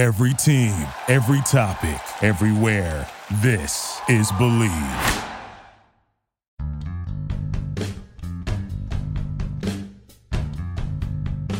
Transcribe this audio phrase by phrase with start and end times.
[0.00, 0.72] Every team,
[1.08, 3.06] every topic, everywhere.
[3.42, 5.26] This is Bleav.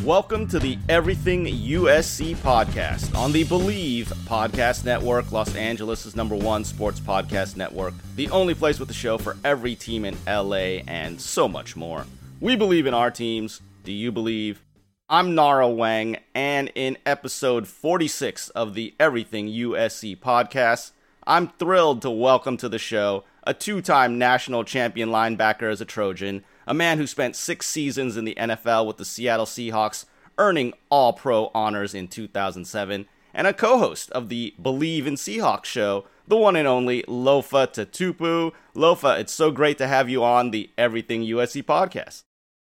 [0.03, 6.65] Welcome to the Everything USC podcast on the Bleav Podcast Network, Los Angeles' number one
[6.65, 11.21] sports podcast network, the only place with a show for every team in LA and
[11.21, 12.07] so much more.
[12.41, 13.61] We believe in our teams.
[13.85, 14.63] Do you believe?
[15.13, 20.93] I'm Nara Weng, and in episode 46 of the Everything USC podcast,
[21.27, 25.85] I'm thrilled to welcome to the show a two time national champion linebacker as a
[25.85, 30.05] Trojan a man who spent six seasons in the NFL with the Seattle Seahawks,
[30.39, 35.65] earning All Pro honors in 2007, and a co host of the Bleav in Seahawks
[35.65, 38.53] show, the one and only Lofa Tatupu.
[38.77, 42.23] Lofa, it's so great to have you on the Everything USC podcast.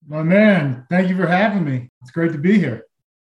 [0.06, 1.88] My man, thank you for having me.
[2.02, 2.84] It's great to be here.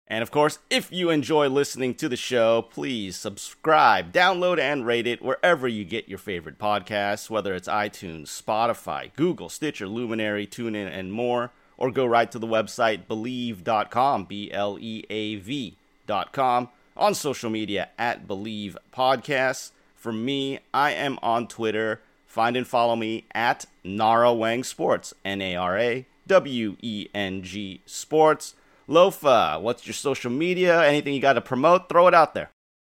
[0.07, 5.07] And of course, if you enjoy listening to the show, please subscribe, download, and rate
[5.07, 10.87] it wherever you get your favorite podcasts, whether it's iTunes, Spotify, Google, Stitcher, Luminary, TuneIn,
[10.87, 11.51] and more.
[11.77, 17.89] Or go right to the website bleav.com, B L E A V.com, on social media
[17.97, 19.71] at Bleav Podcasts.
[19.95, 22.01] For me, I am on Twitter.
[22.27, 27.41] Find and follow me at Nara Weng Sports, N A R A W E N
[27.43, 28.55] G Sports.
[28.87, 30.83] Lofa, what's your social media?
[30.83, 31.89] Anything you got to promote?
[31.89, 32.51] Throw it out there.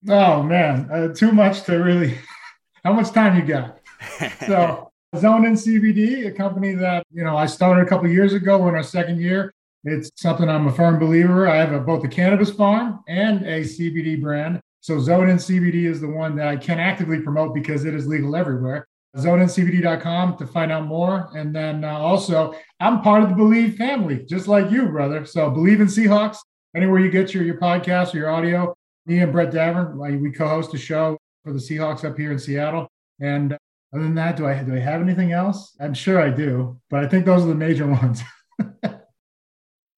[0.09, 2.19] Oh man, uh, too much to really.
[2.85, 3.79] How much time you got?
[4.47, 8.59] so Zone In CBD, a company that you know I started a couple years ago.
[8.59, 9.53] We're in our second year.
[9.85, 11.49] It's something I'm a firm believer.
[11.49, 14.61] I have a, both a cannabis farm and a CBD brand.
[14.81, 18.07] So Zone In CBD is the one that I can actively promote because it is
[18.07, 21.31] legal everywhere zoneincbd.com to find out more.
[21.37, 25.25] And then uh, also, I'm part of the Bleav family, just like you, brother.
[25.25, 26.39] So Bleav in Seahawks,
[26.77, 28.75] anywhere you get your, your podcast or your audio.
[29.07, 32.87] Me and Brett Davern, we co-host a show for the Seahawks up here in Seattle.
[33.21, 33.57] And
[33.93, 35.75] other than that, do I do I have anything else?
[35.81, 38.23] I'm sure I do, but I think those are the major ones.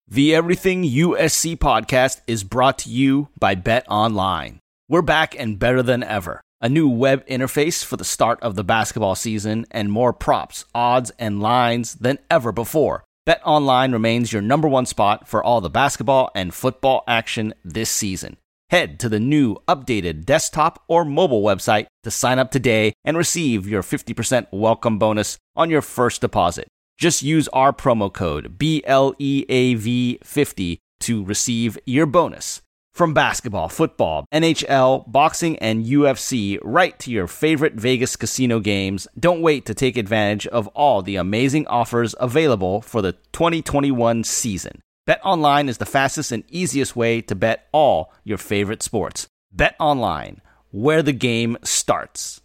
[0.08, 4.60] the Everything USC podcast is brought to you by Bet Online.
[4.88, 8.64] We're back and better than ever a new web interface for the start of the
[8.64, 13.02] basketball season, and more props, odds, and lines than ever before.
[13.28, 18.36] BetOnline remains your number one spot for all the basketball and football action this season.
[18.70, 23.68] Head to the new updated desktop or mobile website to sign up today and receive
[23.68, 26.68] your 50% welcome bonus on your first deposit.
[26.96, 32.61] Just use our promo code BLEAV50 to receive your bonus.
[32.92, 39.40] From basketball, football, NHL, boxing, and UFC, right to your favorite Vegas casino games, don't
[39.40, 44.82] wait to take advantage of all the amazing offers available for the 2021 season.
[45.06, 49.26] Bet online is the fastest and easiest way to bet all your favorite sports.
[49.50, 52.42] Bet online, where the game starts.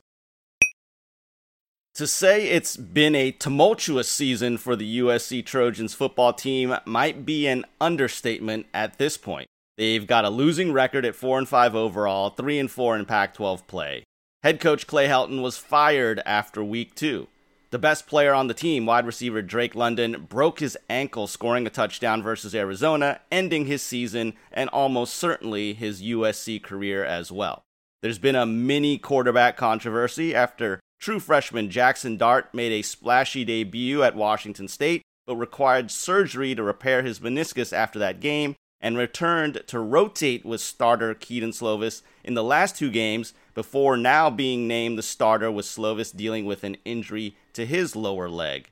[1.96, 7.48] To say it's been a tumultuous season for the USC Trojans football team might be
[7.48, 9.50] an understatement at this point.
[9.78, 13.36] They've got a losing record at 4 and 5 overall, 3 and 4 in Pac
[13.36, 14.04] 12 play.
[14.42, 17.28] Head coach Clay Helton was fired after week 2.
[17.70, 21.70] The best player on the team, wide receiver Drake London, broke his ankle scoring a
[21.70, 27.62] touchdown versus Arizona, ending his season and almost certainly his USC career as well.
[28.02, 34.02] There's been a mini quarterback controversy after true freshman Jackson Dart made a splashy debut
[34.02, 39.64] at Washington State, but required surgery to repair his meniscus after that game and returned
[39.68, 44.98] to rotate with starter Kedon Slovis in the last two games before now being named
[44.98, 48.70] the starter with Slovis dealing with an injury to his lower leg.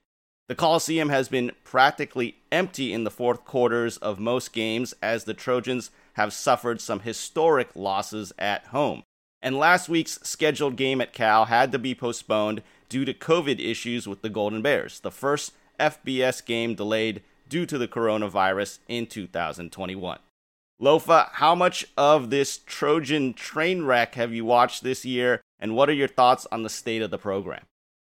[0.47, 5.33] The Coliseum has been practically empty in the fourth quarters of most games as the
[5.33, 9.01] Trojans have suffered some historic losses at home.
[9.41, 14.07] And last week's scheduled game at Cal had to be postponed due to COVID issues
[14.07, 14.99] with the Golden Bears.
[14.99, 20.19] The first FBS game delayed due to the coronavirus in 2021.
[20.81, 25.89] Lofa, how much of this Trojan train wreck have you watched this year, and what
[25.89, 27.63] are your thoughts on the state of the program?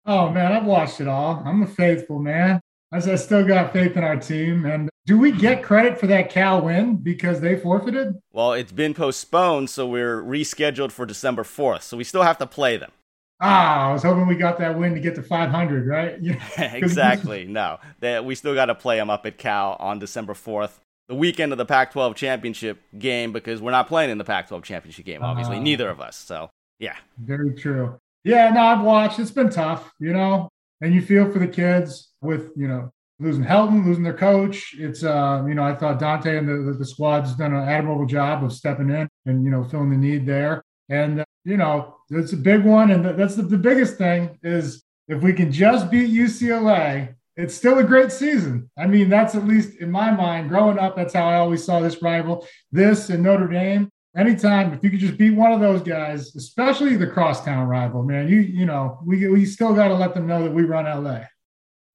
[0.05, 1.41] Oh man, I've watched it all.
[1.45, 2.59] I'm a faithful man.
[2.91, 4.65] As I still got faith in our team.
[4.65, 8.15] And do we get credit for that Cal win because they forfeited?
[8.33, 11.83] Well, it's been postponed, so we're rescheduled for December 4th.
[11.83, 12.91] So we still have to play them.
[13.41, 16.17] Ah, I was hoping we got that win to get to 500, right?
[16.57, 17.45] exactly.
[17.45, 21.15] no, they, we still got to play them up at Cal on December 4th, the
[21.15, 25.23] weekend of the Pac-12 championship game, because we're not playing in the Pac-12 championship game.
[25.23, 26.17] Obviously, uh, neither of us.
[26.17, 26.49] So,
[26.79, 26.95] yeah.
[27.17, 27.97] Very true.
[28.23, 29.19] Yeah, no, I've watched.
[29.19, 30.49] It's been tough, you know,
[30.81, 34.75] and you feel for the kids with, you know, losing Helton, losing their coach.
[34.77, 38.05] It's uh, you know, I thought Donte and the, the, the squad's done an admirable
[38.05, 40.63] job of stepping in and you know filling the need there.
[40.89, 44.83] And uh, you know, it's a big one, and that's the, the biggest thing is
[45.07, 48.69] if we can just beat UCLA, it's still a great season.
[48.77, 50.49] I mean, that's at least in my mind.
[50.49, 52.45] Growing up, that's how I always saw this rival.
[52.71, 53.89] This and Notre Dame.
[54.17, 58.27] Anytime, if you could just beat one of those guys, especially the crosstown rival, man,
[58.27, 61.21] you you know, we we still got to let them know that we run LA.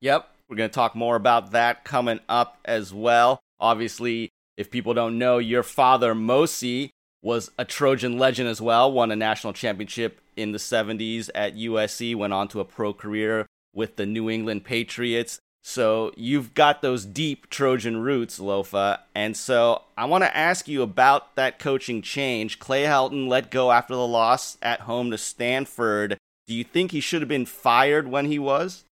[0.00, 3.40] Yep, we're going to talk more about that coming up as well.
[3.60, 6.90] Obviously, if people don't know, your father, Mosi,
[7.24, 12.14] was a Trojan legend as well, won a national championship in the 70s at USC,
[12.14, 15.38] went on to a pro career with the New England Patriots.
[15.62, 18.98] So you've got those deep Trojan roots, Lofa.
[19.14, 22.58] And so I want to ask you about that coaching change.
[22.58, 26.18] Clay Helton let go after the loss at home to Stanford.
[26.46, 28.84] Do you think he should have been fired when he was?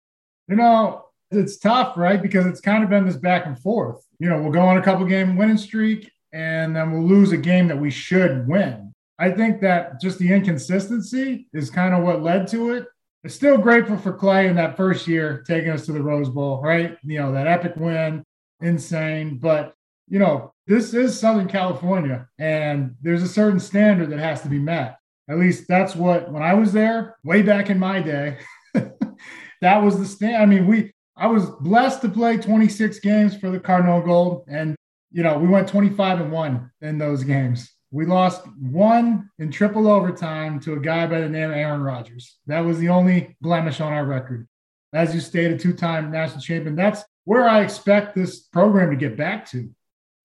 [0.47, 2.21] You know, it's tough, right?
[2.21, 4.05] Because it's kind of been this back and forth.
[4.19, 7.37] You know, we'll go on a couple game winning streak and then we'll lose a
[7.37, 8.93] game that we should win.
[9.19, 12.87] I think that just the inconsistency is kind of what led to it.
[13.23, 16.61] I'm still grateful for Clay in that first year taking us to the Rose Bowl,
[16.61, 16.97] right?
[17.03, 18.23] You know, that epic win,
[18.61, 19.37] insane.
[19.37, 19.75] But,
[20.07, 24.57] you know, this is Southern California and there's a certain standard that has to be
[24.57, 24.97] met.
[25.29, 28.39] At least that's what, when I was there way back in my day,
[28.73, 30.41] that was the stand.
[30.41, 34.75] I mean, we, I was blessed to play 26 games for the Cardinal Gold, and
[35.11, 37.71] you know we went 25 and one in those games.
[37.91, 42.37] We lost one in triple overtime to a guy by the name of Aaron Rodgers.
[42.47, 44.47] That was the only blemish on our record.
[44.93, 46.75] As you stated, two-time national champion.
[46.75, 49.69] That's where I expect this program to get back to.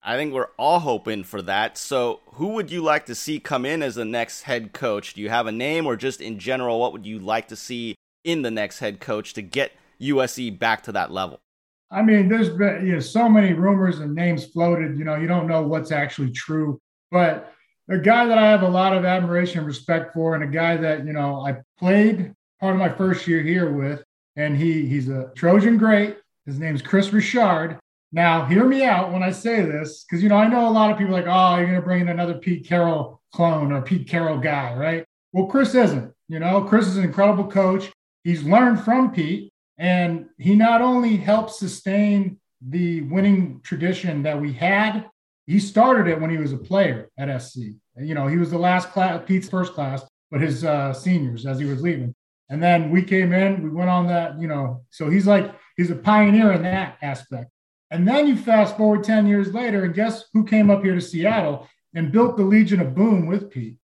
[0.01, 1.77] I think we're all hoping for that.
[1.77, 5.13] So, who would you like to see come in as the next head coach?
[5.13, 7.95] Do you have a name, or just in general, what would you like to see
[8.23, 11.39] in the next head coach to get USC back to that level?
[11.89, 14.97] I mean, there's been you know so many rumors and names floated.
[14.97, 16.79] You know, you don't know what's actually true.
[17.11, 17.53] But
[17.89, 20.77] a guy that I have a lot of admiration and respect for, and a guy
[20.77, 24.03] that you know I played part of my first year here with,
[24.35, 26.17] and he he's a Trojan great.
[26.45, 27.79] His name's Kris Richard.
[28.11, 30.91] Now, hear me out when I say this, because you know I know a lot
[30.91, 34.07] of people like, oh, you're going to bring in another Pete Carroll clone or Pete
[34.07, 35.05] Carroll guy, right?
[35.33, 36.13] Well, Kris isn't.
[36.29, 37.91] You know, Kris is an incredible coach.
[38.23, 39.51] He's learned from Pete.
[39.77, 45.05] And he not only helped sustain the winning tradition that we had,
[45.45, 47.57] he started it when he was a player at SC.
[47.97, 51.59] You know, he was the last class, Pete's first class, but his uh, seniors as
[51.59, 52.13] he was leaving.
[52.49, 55.91] And then we came in, we went on that, you know, so he's like, he's
[55.91, 57.49] a pioneer in that aspect.
[57.91, 61.01] And then you fast forward 10 years later, and guess who came up here to
[61.01, 63.77] Seattle and built the Legion of Boom with Pete?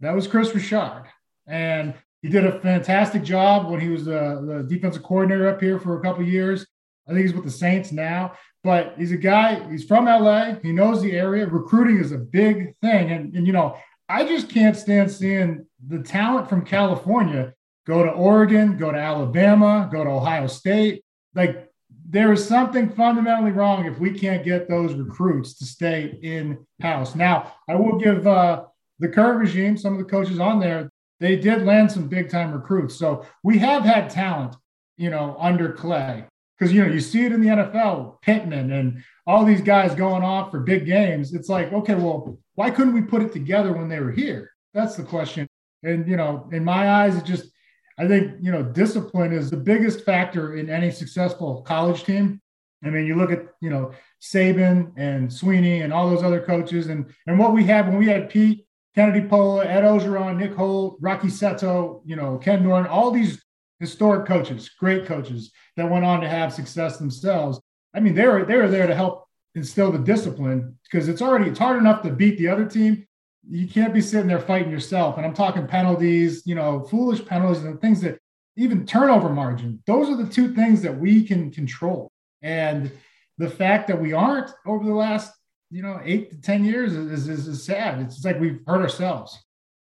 [0.00, 1.04] That was Kris Richard.
[1.46, 5.78] And he did a fantastic job when he was the, the defensive coordinator up here
[5.78, 6.66] for a couple years.
[7.08, 8.32] I think he's with the Saints now,
[8.62, 10.54] but he's a guy, he's from LA.
[10.62, 11.46] He knows the area.
[11.46, 13.10] Recruiting is a big thing.
[13.10, 13.78] And, and you know,
[14.08, 17.54] I just can't stand seeing the talent from California
[17.86, 21.02] go to Oregon, go to Alabama, go to Ohio State.
[21.34, 21.70] Like
[22.08, 27.14] there is something fundamentally wrong if we can't get those recruits to stay in house.
[27.14, 28.64] Now, I will give uh,
[28.98, 32.52] the current regime, some of the coaches on there, they did land some big time
[32.52, 32.96] recruits.
[32.96, 34.56] So we have had talent,
[34.96, 36.24] you know, under Clay.
[36.58, 40.24] Because you know, you see it in the NFL, Pittman and all these guys going
[40.24, 41.32] off for big games.
[41.32, 44.50] It's like, okay, well, why couldn't we put it together when they were here?
[44.74, 45.46] That's the question.
[45.84, 47.50] And you know, in my eyes, it just
[47.98, 52.40] I think, you know, discipline is the biggest factor in any successful college team.
[52.84, 53.90] I mean, you look at, you know,
[54.22, 58.06] Saban and Swinney and all those other coaches and and what we had when we
[58.06, 63.10] had Pete Kennedy Pola, Ed Orgeron, Nick Holt, Rocky Seto, you know, Ken Norton, all
[63.10, 63.42] these
[63.80, 67.60] historic coaches, great coaches that went on to have success themselves.
[67.94, 71.50] I mean, they were they were there to help instill the discipline because it's already
[71.50, 73.06] it's hard enough to beat the other team.
[73.48, 75.16] You can't be sitting there fighting yourself.
[75.16, 78.18] And I'm talking penalties, you know, foolish penalties and things that
[78.56, 79.82] even turnover margin.
[79.86, 82.10] Those are the two things that we can control.
[82.42, 82.90] And
[83.38, 85.32] the fact that we aren't over the last
[85.70, 88.00] you know, eight to 10 years is, is, is sad.
[88.00, 89.38] It's like we've hurt ourselves.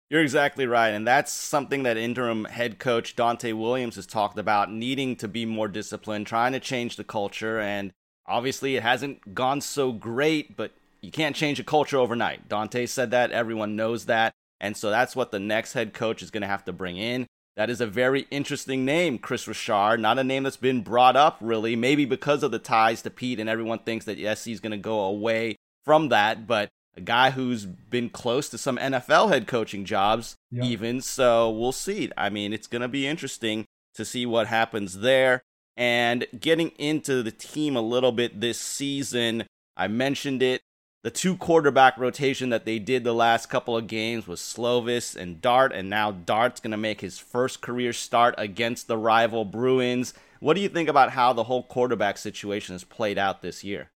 [0.10, 0.90] You're exactly right.
[0.90, 5.46] And that's something that interim head coach Donte Williams has talked about needing to be
[5.46, 7.60] more disciplined, trying to change the culture.
[7.60, 7.92] And
[8.26, 10.72] obviously, it hasn't gone so great, but
[11.02, 12.50] you can't change a culture overnight.
[12.50, 13.32] Donte said that.
[13.32, 14.34] Everyone knows that.
[14.60, 17.28] And so that's what the next head coach is going to have to bring in.
[17.56, 20.00] That is a very interesting name, Kris Richard.
[20.00, 23.40] Not a name that's been brought up really, maybe because of the ties to Pete,
[23.40, 25.56] and everyone thinks that SC is going to go away
[25.86, 30.66] from that, but a guy who's been close to some NFL head coaching jobs, yep.
[30.66, 31.02] even.
[31.02, 32.12] So we'll see.
[32.18, 35.42] I mean, it's going to be interesting to see what happens there.
[35.78, 39.46] And getting into the team a little bit this season,
[39.78, 40.62] I mentioned it.
[41.04, 45.42] The two quarterback rotation that they did the last couple of games was Slovis and
[45.42, 50.14] Dart, and now Dart's going to make his first career start against the rival Bruins.
[50.42, 53.90] What do you think about how the whole quarterback situation has played out this year?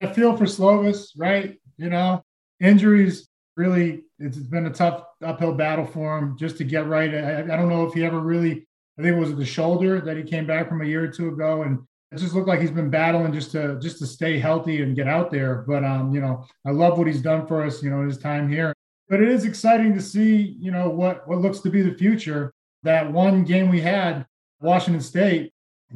[0.00, 1.58] I feel for Slovis, right?
[1.76, 2.24] You know,
[2.60, 7.14] injuries really, it's been a tough uphill battle for him just to get right.
[7.14, 8.66] I, I don't know if he ever really,
[8.98, 11.28] I think it was the shoulder that he came back from a year or two
[11.28, 11.62] ago.
[11.62, 11.80] And
[12.12, 15.06] it just looked like he's been battling just to just to stay healthy and get
[15.06, 15.64] out there.
[15.66, 18.50] But um, you know, I love what he's done for us, you know, his time
[18.50, 18.72] here.
[19.08, 22.52] But it is exciting to see, you know, what what looks to be the future.
[22.82, 24.26] That one game we had,
[24.60, 25.52] Washington State,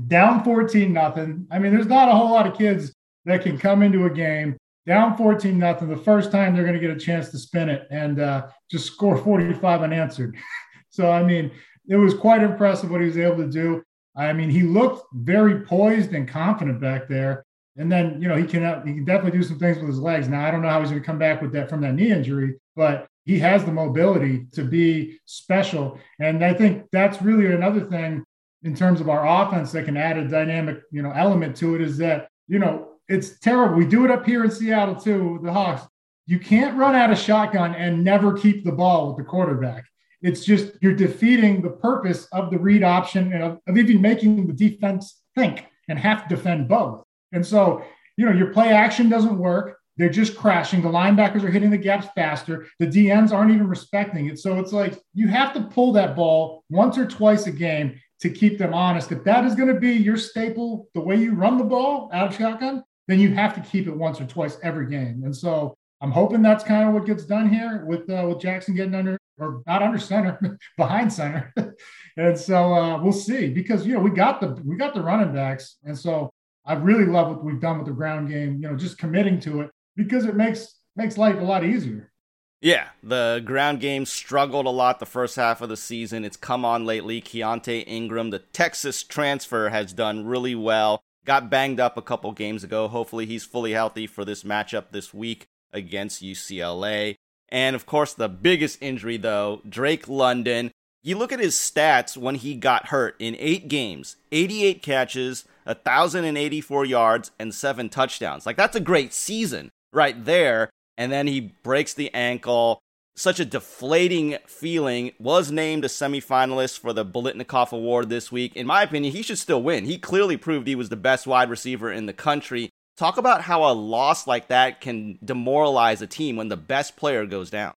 [0.06, 1.46] down 14 nothing.
[1.50, 2.92] I mean, there's not a whole lot of kids
[3.24, 6.80] that can come into a game down 14 nothing the first time they're going to
[6.80, 10.36] get a chance to spin it and uh, just score 45 unanswered.
[10.90, 11.50] so I mean,
[11.88, 13.82] it was quite impressive what he was able to do.
[14.16, 17.44] I mean, he looked very poised and confident back there.
[17.76, 20.28] And then, you know, he can he can definitely do some things with his legs.
[20.28, 22.12] Now, I don't know how he's going to come back with that from that knee
[22.12, 25.98] injury, but he has the mobility to be special.
[26.20, 28.22] And I think that's really another thing
[28.62, 31.80] in terms of our offense that can add a dynamic, you know, element to it
[31.80, 33.76] is that, you know, it's terrible.
[33.76, 35.82] We do it up here in Seattle too, the Hawks.
[36.26, 39.84] You can't run out of shotgun and never keep the ball with the quarterback.
[40.22, 44.46] It's just you're defeating the purpose of the read option and of, of even making
[44.46, 47.04] the defense think and have to defend both.
[47.32, 47.84] And so,
[48.16, 49.78] you know, your play action doesn't work.
[49.96, 50.80] They're just crashing.
[50.80, 52.66] The linebackers are hitting the gaps faster.
[52.78, 54.38] The DNs aren't even respecting it.
[54.38, 58.30] So it's like you have to pull that ball once or twice a game to
[58.30, 59.12] keep them honest.
[59.12, 62.28] If that is going to be your staple, the way you run the ball out
[62.28, 65.22] of shotgun, then you have to keep it once or twice every game.
[65.24, 68.74] And so I'm hoping that's kind of what gets done here with uh, with Jackson
[68.74, 71.52] getting under or not under center, behind center.
[72.16, 75.32] and so uh, we'll see because you know we got the we got the running
[75.34, 76.30] backs, and so
[76.66, 78.60] I really love what we've done with the ground game.
[78.60, 82.12] You know, just committing to it because it makes makes life a lot easier.
[82.60, 86.24] Yeah, the ground game struggled a lot the first half of the season.
[86.24, 87.20] It's come on lately.
[87.20, 91.02] Keaontay Ingram, the Texas transfer, has done really well.
[91.24, 92.88] Got banged up a couple games ago.
[92.88, 97.16] Hopefully, he's fully healthy for this matchup this week against UCLA.
[97.48, 100.70] And of course, the biggest injury, though, Drake London.
[101.02, 106.84] You look at his stats when he got hurt in eight games 88 catches, 1,084
[106.84, 108.46] yards, and seven touchdowns.
[108.46, 110.70] Like, that's a great season right there.
[110.96, 112.80] And then he breaks the ankle.
[113.16, 115.12] Such a deflating feeling.
[115.18, 118.56] Was named a semifinalist for the Biletnikoff Award this week.
[118.56, 119.84] In my opinion, he should still win.
[119.84, 122.70] He clearly proved he was the best wide receiver in the country.
[122.96, 127.26] Talk about how a loss like that can demoralize a team when the best player
[127.26, 127.74] goes down.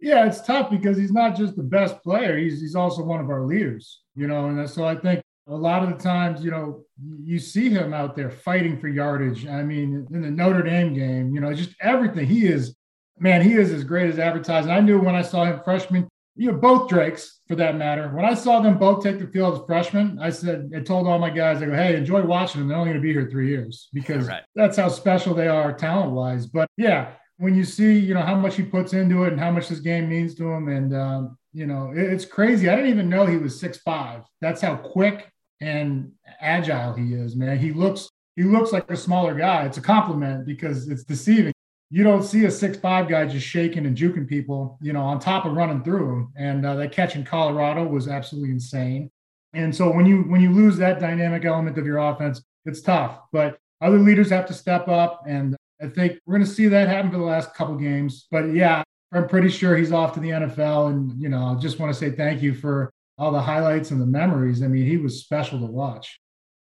[0.00, 3.30] Yeah, it's tough because he's not just the best player, he's he's also one of
[3.30, 6.84] our leaders, you know, and so I think a lot of the times, you know,
[7.22, 9.46] you see him out there fighting for yardage.
[9.46, 12.26] I mean, in the Notre Dame game, you know, just everything.
[12.26, 12.74] He is,
[13.18, 14.70] man, he is as great as advertising.
[14.70, 18.08] I knew when I saw him freshman, you know, both Drakes for that matter.
[18.08, 21.18] When I saw them both take the field as freshmen, I said, I told all
[21.18, 22.68] my guys, I go, hey, enjoy watching them.
[22.68, 24.42] They're only going to be here three years because right.
[24.54, 26.46] that's how special they are talent wise.
[26.46, 29.50] But yeah, when you see, you know, how much he puts into it and how
[29.50, 32.68] much this game means to him, and um, you know, it, it's crazy.
[32.68, 34.22] I didn't even know he was six five.
[34.40, 37.58] That's how quick and agile he is, man.
[37.58, 39.66] He looks he looks like a smaller guy.
[39.66, 41.52] It's a compliment because it's deceiving
[41.92, 45.20] you don't see a six five guy just shaking and juking people, you know, on
[45.20, 46.32] top of running through them.
[46.36, 49.10] And uh, that catch in Colorado was absolutely insane.
[49.52, 53.20] And so when you when you lose that dynamic element of your offense, it's tough.
[53.30, 56.88] But other leaders have to step up, and I think we're going to see that
[56.88, 58.26] happen for the last couple games.
[58.30, 58.82] But yeah,
[59.12, 61.98] I'm pretty sure he's off to the NFL, and you know, I just want to
[61.98, 64.62] say thank you for all the highlights and the memories.
[64.62, 66.18] I mean, he was special to watch.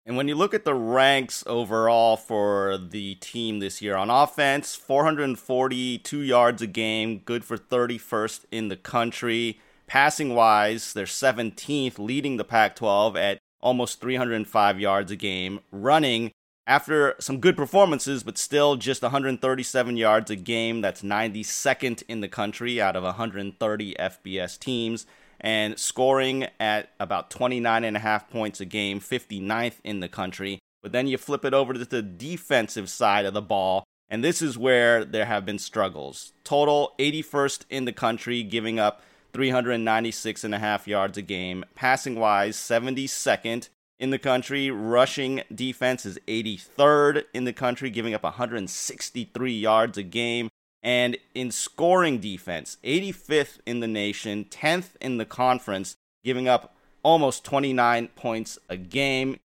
[0.07, 4.75] And when you look at the ranks overall for the team this year on offense,
[4.75, 9.59] 442 yards a game, good for 31st in the country.
[9.88, 15.62] Passing wise, they're 17th, leading the Pac 12 at almost 305 yards a game.
[15.71, 16.31] Running,
[16.67, 22.27] after some good performances, but still just 137 yards a game, that's 92nd in the
[22.27, 25.07] country out of 130 FBS teams
[25.45, 30.57] and scoring at about 29 and a half points a game, 59th in the country.
[30.81, 34.41] But then you flip it over to the defensive side of the ball, and this
[34.41, 36.33] is where there have been struggles.
[36.43, 41.63] Total 81st in the country, giving up 396 and a half yards a game.
[41.75, 44.71] Passing wise, 72nd in the country.
[44.71, 50.49] Rushing defense is 83rd in the country, giving up 163 yards a game.
[50.85, 57.43] And in scoring defense, 85th in the nation, 10th in the conference, giving up almost
[57.43, 59.39] 29 points a game.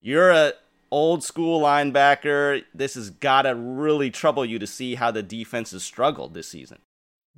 [0.00, 0.52] You're a
[0.92, 2.62] old school linebacker.
[2.72, 6.48] This has got to really trouble you to see how the defense has struggled this
[6.48, 6.78] season.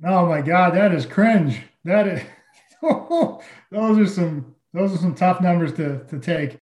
[0.05, 1.59] Oh my God, that is cringe.
[1.83, 2.21] That is
[3.71, 6.57] those are some those are some tough numbers to to take.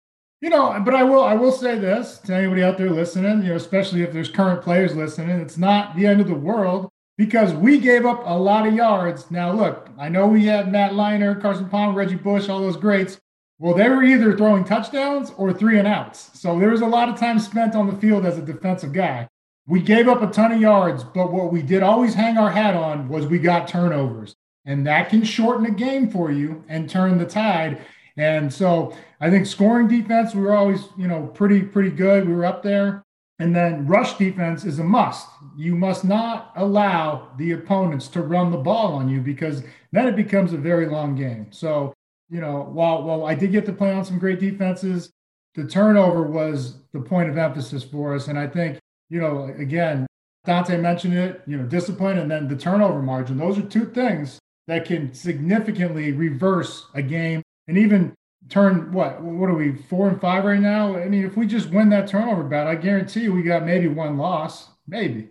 [0.43, 3.51] You know, but I will I will say this to anybody out there listening, you
[3.51, 7.53] know, especially if there's current players listening, it's not the end of the world because
[7.53, 9.31] we gave up a lot of yards.
[9.31, 13.21] Now, look, I know we had Matt Leinart, Carson Palmer, Reggie Bush, all those greats.
[13.57, 16.37] Well, they were either throwing touchdowns or three and outs.
[16.37, 19.29] So there was a lot of time spent on the field as a defensive guy.
[19.65, 22.75] We gave up a ton of yards, but what we did always hang our hat
[22.75, 24.35] on was we got turnovers.
[24.65, 27.81] And that can shorten a game for you and turn the tide.
[28.17, 32.27] And so I think scoring defense, we were always, you know, pretty, pretty good.
[32.27, 33.03] We were up there.
[33.39, 35.27] And then rush defense is a must.
[35.57, 40.15] You must not allow the opponents to run the ball on you because then it
[40.15, 41.47] becomes a very long game.
[41.51, 41.93] So,
[42.29, 45.11] you know, while while I did get to play on some great defenses,
[45.55, 48.27] the turnover was the point of emphasis for us.
[48.27, 48.79] And I think,
[49.09, 50.07] you know, again,
[50.47, 53.37] Donte mentioned it, you know, discipline and then the turnover margin.
[53.37, 58.15] Those are two things that can significantly reverse a game and even
[58.49, 60.97] turn what what are we four and five right now?
[60.97, 63.87] I mean if we just win that turnover battle i guarantee you we got maybe
[63.87, 65.29] one loss maybe.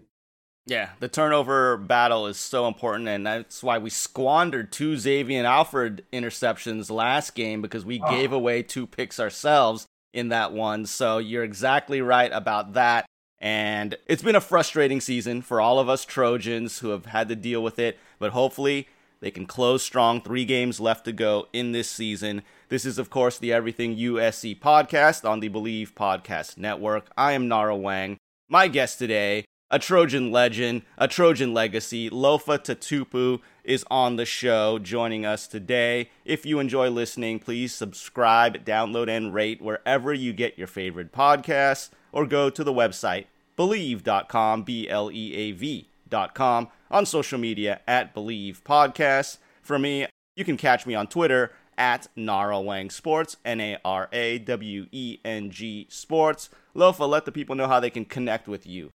[0.66, 5.46] Yeah the turnover battle is so important and that's why we squandered two xavier and
[5.46, 8.10] alfred interceptions last game because we oh.
[8.10, 8.36] gave ah.
[8.36, 10.86] away two picks ourselves in that one.
[10.86, 13.06] So you're exactly right about that.
[13.40, 17.36] And it's been a frustrating season for all of us trojans who have had to
[17.36, 18.86] deal with it but hopefully
[19.22, 20.20] they can close strong.
[20.20, 22.42] Three games left to go in this season.
[22.68, 27.06] This is, of course, the Everything USC podcast on the Bleav Podcast Network.
[27.16, 28.16] I am Nara Weng.
[28.48, 34.80] My guest today, a Trojan legend, a Trojan legacy, Lofa Tatupu is on the show
[34.80, 36.10] joining us today.
[36.24, 41.90] If you enjoy listening, please subscribe, download, and rate wherever you get your favorite podcasts,
[42.10, 43.26] or go to the website
[43.56, 49.38] bleav.com, B L E A V.com on social media at Bleav Podcasts.
[49.62, 54.08] For me, you can catch me on Twitter at Nara Weng Sports, N A R
[54.12, 56.50] A W E N G Sports.
[56.76, 58.90] Lofa, let the people know how they can connect with you.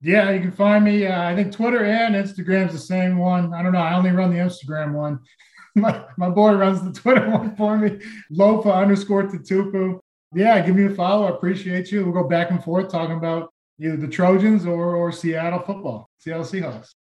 [0.00, 1.06] Yeah, you can find me.
[1.06, 3.52] Uh, I think Twitter and Instagram's the same one.
[3.52, 3.80] I don't know.
[3.80, 5.18] I only run the Instagram one.
[5.74, 7.98] my, my boy runs the Twitter one for me.
[8.32, 9.98] Lofa underscore Tatupu.
[10.34, 11.26] Yeah, give me a follow.
[11.26, 12.04] I appreciate you.
[12.04, 16.44] We'll go back and forth talking about either the Trojans or, or Seattle football, Seattle
[16.44, 16.94] Seahawks.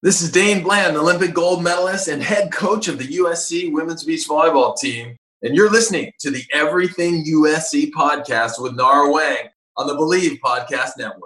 [0.00, 4.28] This is Dain Blanton, Olympic gold medalist and head coach of the USC women's beach
[4.28, 5.16] volleyball team.
[5.42, 10.92] And you're listening to the Everything USC podcast with Nara Weng on the Bleav Podcast
[10.98, 11.22] Network.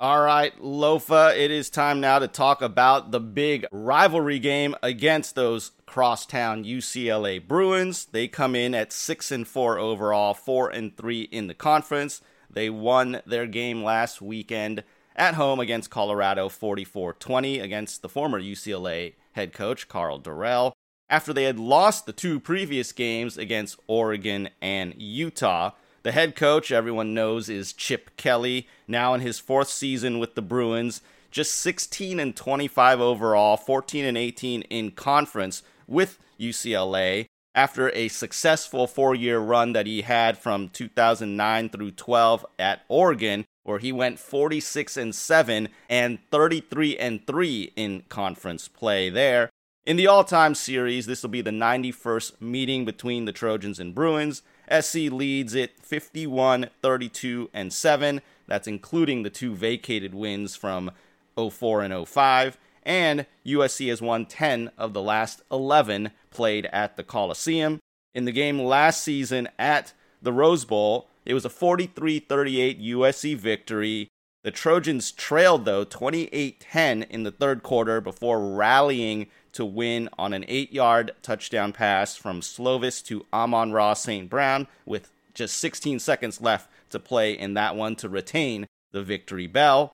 [0.00, 5.34] All right, Lofa, it is time now to talk about the big rivalry game against
[5.34, 8.06] those crosstown UCLA Bruins.
[8.06, 12.20] They come in at 6 and 4 overall, 4 and 3 in the conference.
[12.54, 14.84] They won their game last weekend
[15.16, 20.72] at home against Colorado 44 20 against the former UCLA head coach Karl Dorrell
[21.10, 25.72] after they had lost the two previous games against Oregon and Utah.
[26.02, 30.42] The head coach, everyone knows, is Chip Kelly, now in his fourth season with the
[30.42, 38.08] Bruins, just 16 and 25 overall, 14 and 18 in conference with UCLA after a
[38.08, 43.92] successful four year run that he had from 2009 through 12 at Oregon where he
[43.92, 49.50] went 46 and 7 and 33 and 3 in conference play there.
[49.86, 54.42] In the all-time series, this will be the 91st meeting between the Trojans and Bruins.
[54.70, 58.22] SC leads it 51, 32 and 7.
[58.46, 60.90] That's including the two vacated wins from
[61.36, 62.56] 04 and 05.
[62.84, 67.80] And USC has won 10 of the last 11 played at the Coliseum.
[68.14, 69.92] In the game last season at
[70.22, 74.08] the Rose Bowl, it was a 43 38 USC victory.
[74.42, 80.34] The Trojans trailed, though, 28 10 in the third quarter before rallying to win on
[80.34, 84.28] an eight yard touchdown pass from Slovis to Amon-Ra St.
[84.28, 89.46] Brown with just 16 seconds left to play in that one to retain the victory
[89.46, 89.92] bell.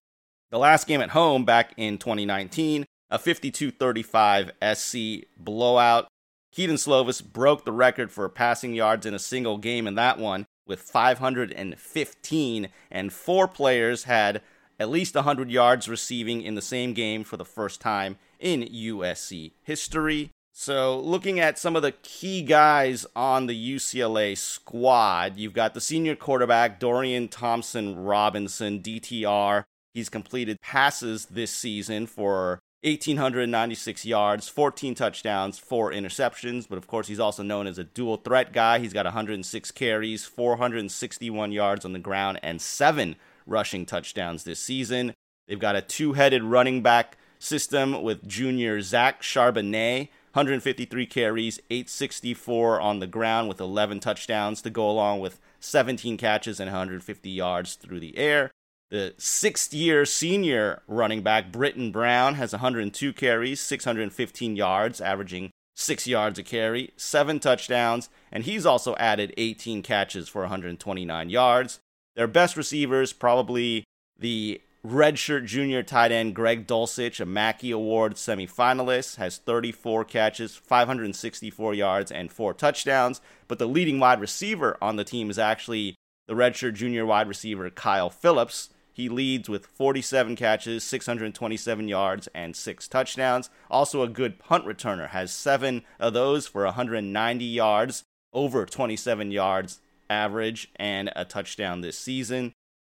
[0.51, 4.99] The last game at home back in 2019, a 52 35 SC
[5.37, 6.09] blowout.
[6.53, 10.47] Kedon Slovis broke the record for passing yards in a single game in that one
[10.67, 14.43] with 515, and four players had
[14.81, 19.53] at least 100 yards receiving in the same game for the first time in USC
[19.63, 20.31] history.
[20.53, 25.81] So, looking at some of the key guys on the UCLA squad, you've got the
[25.81, 29.65] senior quarterback Dorian Thompson Robinson, DTR.
[29.95, 36.67] He's completed passes this season for 1,896 yards, 14 touchdowns, four interceptions.
[36.69, 38.79] But of course, he's also known as a dual threat guy.
[38.79, 45.13] He's got 106 carries, 461 yards on the ground, and seven rushing touchdowns this season.
[45.47, 52.81] They've got a two headed running back system with junior Zach Charbonnet, 153 carries, 864
[52.81, 57.75] on the ground with 11 touchdowns to go along with 17 catches and 150 yards
[57.75, 58.53] through the air.
[58.91, 66.09] The sixth year senior running back, Brittain Brown, has 102 carries, 615 yards, averaging six
[66.09, 71.79] yards a carry, seven touchdowns, and he's also added 18 catches for 129 yards.
[72.17, 73.85] Their best receivers, probably
[74.19, 81.75] the redshirt junior tight end Greg Dulcich, a Mackey Award semifinalist, has 34 catches, 564
[81.75, 83.21] yards, and four touchdowns.
[83.47, 85.95] But the leading wide receiver on the team is actually
[86.27, 88.71] the redshirt junior wide receiver Kyle Philips.
[88.93, 93.51] He leads with 47 catches, 627 yards, and six touchdowns.
[93.71, 99.81] Also, a good punt returner, has seven of those for 190 yards, over 27 yards
[100.09, 102.53] average, and a touchdown this season.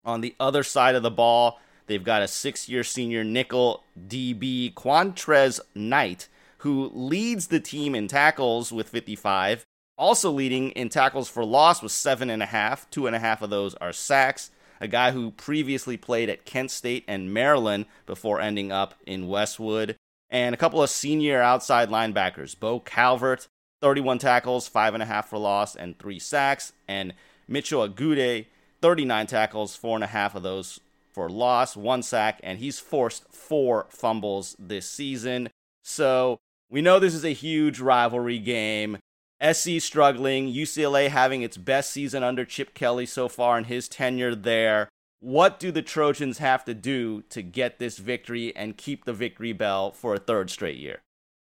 [0.04, 4.73] On the other side of the ball, they've got a six year senior nickel DB,
[4.73, 9.65] Qwuantrezz Knight, who leads the team in tackles with 55.
[9.97, 12.89] Also leading in tackles for loss with seven and a half.
[12.89, 14.49] Two and a half of those are sacks
[14.82, 19.96] a guy who previously played at Kent State and Maryland before ending up in Westwood,
[20.30, 23.48] and a couple of senior outside linebackers, Bo Calvert,
[23.80, 27.13] 31 tackles, 5.5 for loss, and 3 sacks, and
[27.48, 28.48] Mitchell Agude,
[28.82, 30.80] 39 tackles, 4.5 of those
[31.13, 35.50] for loss, 1 sack, and he's forced 4 fumbles this season.
[35.84, 36.39] So
[36.70, 38.98] we know this is a huge rivalry game.
[39.41, 44.36] SC struggling, UCLA having its best season under Chip Kelly so far in his tenure
[44.36, 44.89] there.
[45.19, 49.54] What do the Trojans have to do to get this victory and keep the victory
[49.54, 51.01] bell for a third straight year?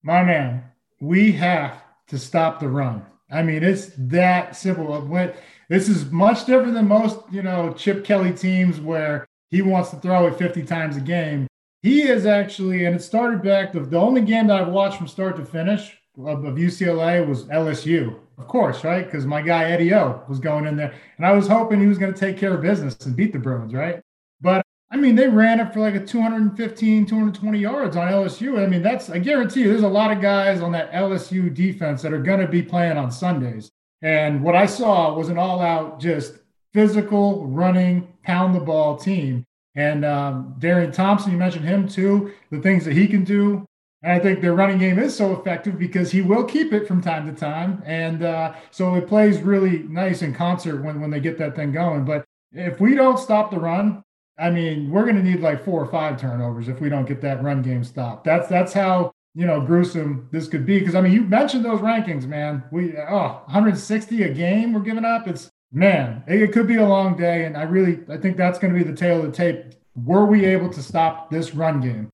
[0.02, 0.64] My man,
[1.00, 3.06] we have to stop the run.
[3.32, 5.00] I mean, it's that simple.
[5.02, 5.34] When
[5.70, 9.98] this is much different than most, you know, Chip Kelly teams where he wants to
[9.98, 11.48] throw it 50 times a game.
[11.82, 15.08] He is actually, and it started back the, the only game that I've watched from
[15.08, 19.06] start to finish of, of UCLA was LSU, of course, right?
[19.06, 21.98] Because my guy Eddie O was going in there, and I was hoping he was
[21.98, 24.02] going to take care of business and beat the Bruins, right?
[24.42, 28.64] But I mean, they ran it for like a 215, 220 yards on LSU.
[28.64, 32.04] I mean, that's I guarantee you, there's a lot of guys on that LSU defense
[32.04, 33.72] that are going to be playing on Sundays.
[34.04, 36.40] And what I saw was an all-out, just
[36.74, 39.46] physical, running, pound the ball team.
[39.76, 42.32] And um, Dorian Thompson, you mentioned him too.
[42.52, 43.66] The things that he can do.
[44.04, 47.02] And I think their running game is so effective because he will keep it from
[47.02, 47.82] time to time.
[47.86, 51.72] And uh, so it plays really nice in concert when, when they get that thing
[51.72, 52.04] going.
[52.04, 54.04] But if we don't stop the run,
[54.38, 57.22] I mean, we're going to need like four or five turnovers if we don't get
[57.22, 58.26] that run game stopped.
[58.26, 60.80] That's that's how you know gruesome this could be.
[60.80, 62.64] Because I mean, you mentioned those rankings, man.
[62.72, 65.28] We oh 160 a game we're giving up.
[65.28, 68.58] It's man, it, it could be a long day, and I really I think that's
[68.58, 69.76] going to be the tale of the tape.
[69.96, 72.10] Were we able to stop this run game?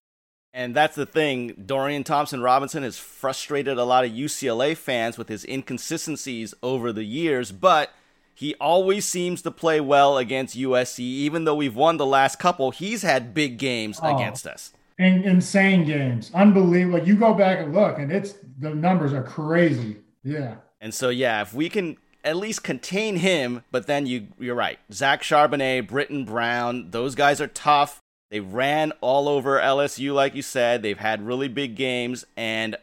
[0.59, 1.53] And that's the thing.
[1.65, 7.05] Dorian Thompson Robinson has frustrated a lot of UCLA fans with his inconsistencies over the
[7.05, 7.93] years, but
[8.35, 10.99] he always seems to play well against USC.
[10.99, 14.73] Even though we've won the last couple, he's had big games oh, against us.
[14.97, 16.29] In, insane games.
[16.33, 17.07] Unbelievable.
[17.07, 19.95] You go back and look, and it's the numbers are crazy.
[20.25, 20.55] Yeah.
[20.81, 21.95] And so, yeah, if we can
[22.25, 24.77] at least contain him, but then you you're right.
[24.91, 28.01] Zach Charbonnet, Brittain Brown, those guys are tough.
[28.29, 30.83] They ran all over LSU, like you said.
[30.83, 32.75] They've had really big games, and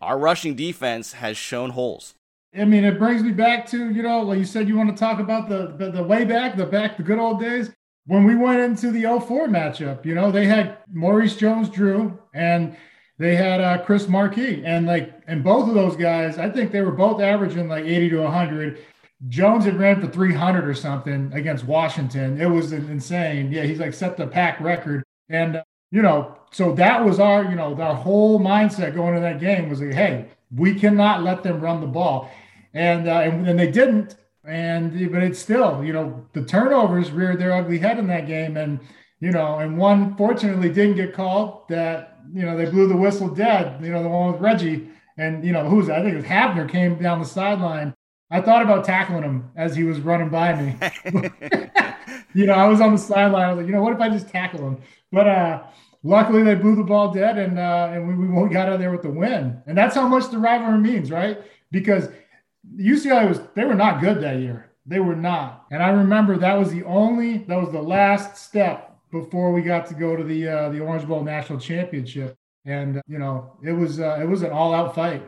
[0.00, 2.14] our rushing defense has shown holes.
[2.56, 4.96] I mean, it brings me back to, you know, like you said, you want to
[4.96, 7.70] talk about the, the, the way back, the back, the good old days.
[8.06, 12.76] When we went into the 04 matchup, you know, they had Maurice Jones Drew and
[13.18, 14.62] they had uh, Chris Markey.
[14.66, 18.10] And like, and both of those guys, I think they were both averaging like 80
[18.10, 18.78] to 100.
[19.28, 22.40] Jones had ran for 300 or something against Washington.
[22.40, 23.52] It was insane.
[23.52, 25.04] Yeah, he's like set the pack record.
[25.28, 29.40] And, you know, so that was our, you know, our whole mindset going into that
[29.40, 32.30] game was like, hey, we cannot let them run the ball.
[32.74, 34.16] And, uh, and, and they didn't.
[34.44, 38.56] And, but it's still, you know, the turnovers reared their ugly head in that game.
[38.56, 38.80] And,
[39.20, 43.28] you know, and one fortunately didn't get called that, you know, they blew the whistle
[43.28, 44.88] dead, you know, the one with Reggie.
[45.16, 47.94] And, you know, who's, I think it was Hafner came down the sideline
[48.32, 50.74] I thought about tackling him as he was running by me.
[52.34, 53.44] you know, I was on the sideline.
[53.44, 54.78] I was like, you know, what if I just tackle him?
[55.12, 55.62] But uh,
[56.02, 58.90] luckily, they blew the ball dead, and uh, and we, we got out of there
[58.90, 59.62] with the win.
[59.66, 61.42] And that's how much the rivalry means, right?
[61.70, 62.08] Because
[62.74, 64.70] UCLA was they were not good that year.
[64.86, 65.66] They were not.
[65.70, 69.86] And I remember that was the only that was the last step before we got
[69.88, 72.34] to go to the uh, the Orange Bowl national championship.
[72.64, 75.22] and you know it was uh, it was an all out fight.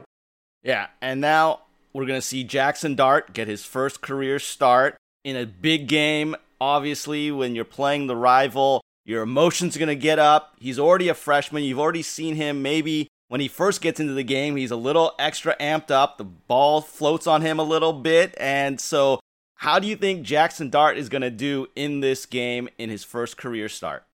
[0.63, 1.61] Yeah, and now
[1.95, 6.37] we're gonna see Jackson Dart get his first career start in a big game.
[6.61, 10.57] Obviously, when you're playing the rival, your emotions are gonna get up.
[10.59, 11.63] He's already a freshman.
[11.63, 15.13] You've already seen him maybe when he first gets into the game, he's a little
[15.19, 16.19] extra amped up.
[16.19, 18.35] The ball floats on him a little bit.
[18.39, 19.19] And so,
[19.57, 23.03] how do you think Jackson Dart is going to do in this game in his
[23.03, 24.05] first career start?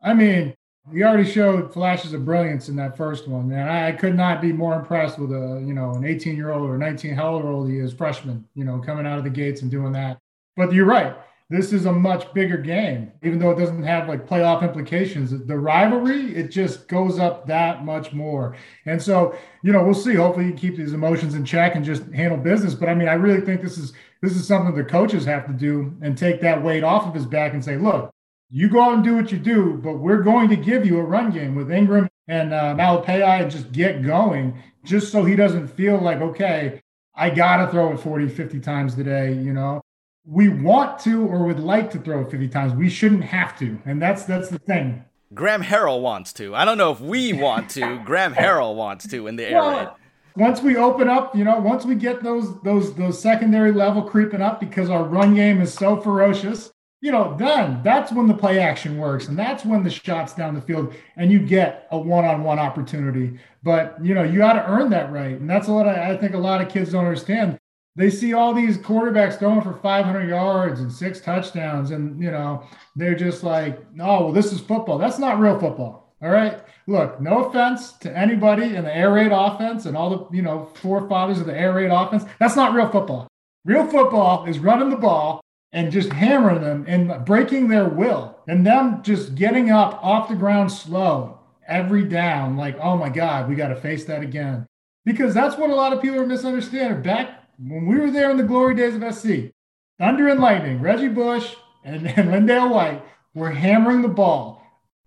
[0.00, 0.54] I mean,
[0.92, 3.68] he already showed flashes of brilliance in that first one, man.
[3.68, 6.76] I, could not be more impressed with a, you know, an 18 year old or
[6.76, 9.92] 19, how old he is, freshman, you know, coming out of the gates and doing
[9.92, 10.18] that.
[10.56, 11.16] But you're right
[11.50, 15.30] this is a much bigger game, even though it doesn't have like playoff implications.
[15.30, 18.56] The rivalry, it just goes up that much more.
[18.86, 20.14] And so, you know, we'll see.
[20.14, 22.74] Hopefully, you keep these emotions in check and just handle business.
[22.74, 23.92] But I mean, I really think this is
[24.22, 27.26] this is something the coaches have to do and take that weight off of his
[27.26, 28.13] back and say, look,
[28.50, 31.02] you go out and do what you do, but we're going to give you a
[31.02, 35.68] run game with Ingram and uh, Malepeai and just get going, just so he doesn't
[35.68, 36.80] feel like, okay,
[37.14, 39.80] I got to throw it 40, 50 times today, you know?
[40.26, 42.72] we want to or would like to throw it 50 times.
[42.72, 43.78] We shouldn't have to.
[43.84, 45.04] And that's that's the thing.
[45.32, 46.54] Graham Harrell wants to.
[46.54, 48.00] I don't know if we want to.
[48.04, 49.88] Graham Harrell wants to in the air well, raid.
[50.36, 54.40] Once we open up, you know, once we get those those those secondary level creeping
[54.40, 58.58] up because our run game is so ferocious, you know, then that's when the play
[58.58, 62.58] action works and that's when the shots down the field and you get a one-on-one
[62.58, 63.38] opportunity.
[63.62, 65.38] But you know, you got to earn that right.
[65.38, 67.58] And that's a lot of, I think a lot of kids don't understand
[67.96, 72.64] they see all these quarterbacks throwing for 500 yards and six touchdowns, and you know
[72.96, 74.98] they're just like, "Oh, well, this is football.
[74.98, 76.60] That's not real football." All right.
[76.86, 80.70] Look, no offense to anybody in the air raid offense and all the you know
[80.74, 82.24] forefathers of the air raid offense.
[82.40, 83.28] That's not real football.
[83.64, 85.40] Real football is running the ball
[85.74, 90.36] and just hammering them and breaking their will, and them just getting up off the
[90.36, 92.56] ground slow every down.
[92.56, 94.66] Like, oh my God, we got to face that again
[95.04, 97.02] because that's what a lot of people are misunderstanding.
[97.02, 99.52] Back when we were there in the glory days of SC,
[99.98, 104.53] Thunder and Lightning, Reggie Bush and, and LenDale White were hammering the ball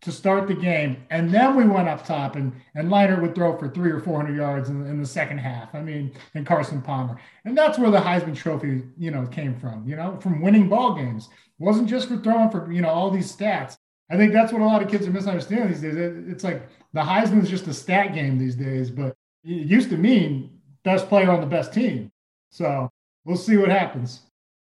[0.02, 1.06] to start the game.
[1.10, 4.36] And then we went up top and, and Leinart would throw for three or 400
[4.36, 5.74] yards in, in the second half.
[5.74, 7.20] I mean, and Carson Palmer.
[7.46, 10.94] And that's where the Heisman Trophy, you know, came from, you know, from winning ball
[10.94, 11.30] games.
[11.60, 13.78] It wasn't just for throwing for, you know, all these stats.
[14.10, 15.96] I think that's what a lot of kids are misunderstanding these days.
[15.98, 19.98] It's like the Heisman is just a stat game these days, but it used to
[19.98, 22.12] mean best player on the best team.
[22.52, 22.90] So
[23.26, 24.22] we'll see what happens.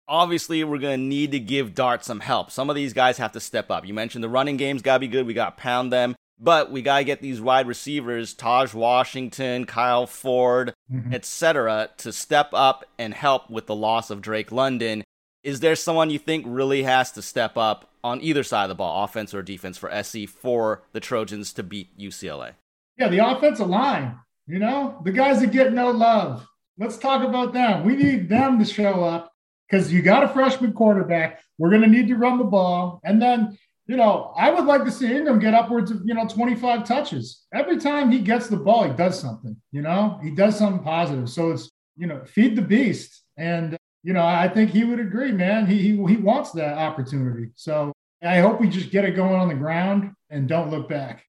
[0.07, 2.51] Obviously, we're going to need to give Dart some help.
[2.51, 3.87] Some of these guys have to step up.
[3.87, 5.25] You mentioned the running game's got to be good.
[5.25, 6.15] We got to pound them.
[6.39, 11.13] But we got to get these wide receivers, Tahj Washington, Kyle Ford, mm-hmm.
[11.13, 15.03] etc., to step up and help with the loss of Drake London.
[15.43, 18.75] Is there someone you think really has to step up on either side of the
[18.75, 22.53] ball, offense or defense, for SC for the Trojans to beat UCLA?
[22.97, 24.19] Yeah, the offensive line.
[24.47, 26.45] You know, the guys that get no love.
[26.77, 27.85] Let's talk about them.
[27.85, 29.32] We need them to show up
[29.69, 31.41] because you got a freshman quarterback.
[31.57, 32.99] We're going to need to run the ball.
[33.03, 36.27] And then, you know, I would like to see Ingram get upwards of, you know,
[36.27, 37.43] 25 touches.
[37.53, 41.29] Every time he gets the ball, he does something, you know, he does something positive.
[41.29, 43.23] So it's, you know, feed the beast.
[43.37, 45.65] And, you know, I think he would agree, man.
[45.65, 47.51] He, he, he wants that opportunity.
[47.55, 51.25] So I hope we just get it going on the ground and don't look back.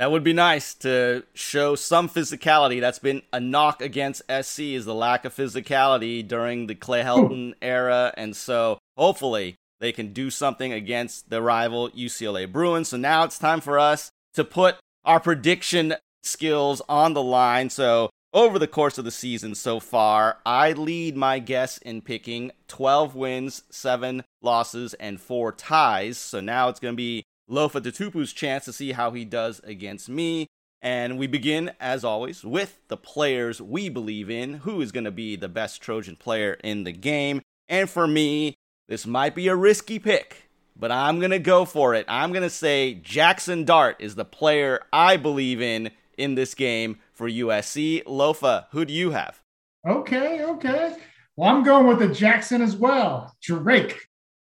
[0.00, 2.80] That would be nice to show some physicality.
[2.80, 7.48] That's been a knock against SC is the lack of physicality during the Clay Helton
[7.48, 7.58] hmm.
[7.60, 12.88] era, and so hopefully they can do something against the rival UCLA Bruins.
[12.88, 17.68] So now it's time for us to put our prediction skills on the line.
[17.68, 22.52] So over the course of the season so far, I lead my guess in picking
[22.68, 26.16] 12 wins, 7 losses, and 4 ties.
[26.16, 30.08] So now it's going to be Lofa Tatupu's chance to see how he does against
[30.08, 30.46] me.
[30.82, 35.10] And we begin, as always, with the players we believe in, who is going to
[35.10, 37.42] be the best Trojan player in the game.
[37.68, 38.54] And for me,
[38.88, 42.06] this might be a risky pick, but I'm going to go for it.
[42.08, 46.98] I'm going to say Jackson Dart is the player I believe in in this game
[47.12, 48.04] for USC.
[48.04, 49.40] Lofa, who do you have?
[49.86, 50.96] Okay, okay.
[51.36, 53.34] Well, I'm going with the Jackson as well.
[53.42, 53.98] Drake.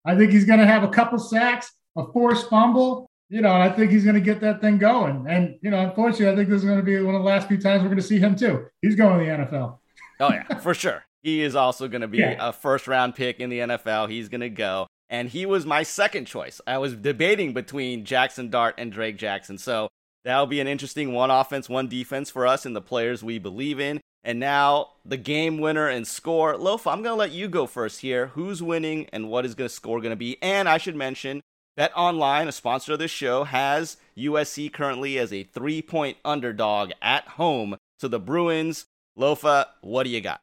[0.04, 3.70] I think he's going to have a couple sacks a forced fumble, you know, I
[3.70, 5.26] think he's going to get that thing going.
[5.28, 7.48] And, you know, unfortunately, I think this is going to be one of the last
[7.48, 8.66] few times we're going to see him too.
[8.82, 9.78] He's going to the NFL.
[10.20, 11.04] Oh, yeah, for sure.
[11.22, 12.36] He is also going to be yeah.
[12.38, 14.10] a first round pick in the NFL.
[14.10, 14.86] He's going to go.
[15.08, 16.60] And he was my second choice.
[16.66, 19.58] I was debating between Jackson Dart and Drake Jackson.
[19.58, 19.88] So
[20.24, 23.78] that'll be an interesting one offense, one defense for us and the players we believe
[23.78, 24.00] in.
[24.24, 26.54] And now the game winner and score.
[26.54, 28.28] Lofa, I'm going to let you go first here.
[28.28, 30.38] Who's winning and what is the score going to be?
[30.42, 31.40] And I should mention,
[31.74, 36.92] Bet Online, a sponsor of this show, has USC currently as a three point underdog
[37.00, 38.84] at home to the Bruins.
[39.18, 40.42] Lofa, what do you got?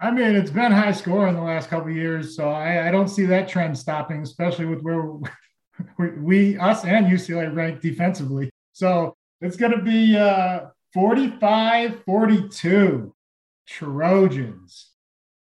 [0.00, 3.08] I mean, it's been high score in the last couple years, so I, I, don't
[3.08, 5.02] see that trend stopping, especially with where
[5.98, 8.48] we, we us and UCLA rank defensively.
[8.72, 13.14] So it's going to be uh, 45 42
[13.66, 14.92] Trojans.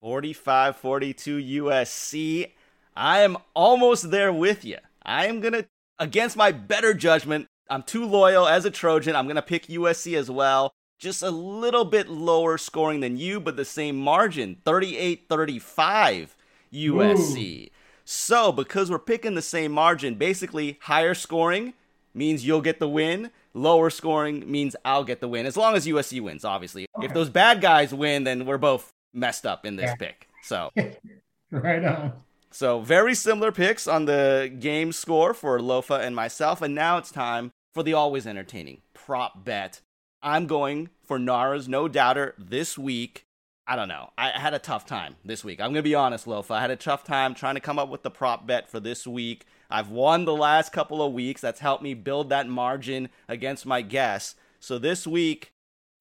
[0.01, 2.51] 45 42 USC.
[2.95, 4.77] I am almost there with you.
[5.05, 5.67] I am going to,
[5.99, 9.15] against my better judgment, I'm too loyal as a Trojan.
[9.15, 13.39] I'm going to pick USC as well just a little bit lower scoring than you,
[13.39, 16.35] but the same margin 38 35
[16.73, 17.65] USC.
[17.65, 17.69] Ooh.
[18.05, 21.73] So, because we're picking the same margin, basically higher scoring
[22.13, 25.85] means you'll get the win, lower scoring means I'll get the win, as long as
[25.85, 26.87] USC wins, obviously.
[26.97, 27.07] Okay.
[27.07, 29.95] If those bad guys win, then we're both messed up in this yeah.
[29.95, 30.29] pick.
[30.43, 30.71] So,
[31.51, 32.13] right on.
[32.53, 36.61] So, very similar picks on the game score for Lofa and myself.
[36.61, 39.81] And now it's time for the always entertaining prop bet
[40.23, 43.25] I'm going for Nara's no doubter this week.
[43.67, 44.11] I don't know.
[44.17, 45.59] I had a tough time this week.
[45.59, 46.51] I'm going to be honest, Lofa.
[46.51, 49.05] I had a tough time trying to come up with the prop bet for this
[49.05, 49.45] week.
[49.69, 51.41] I've won the last couple of weeks.
[51.41, 54.35] That's helped me build that margin against my guess.
[54.59, 55.51] So this week,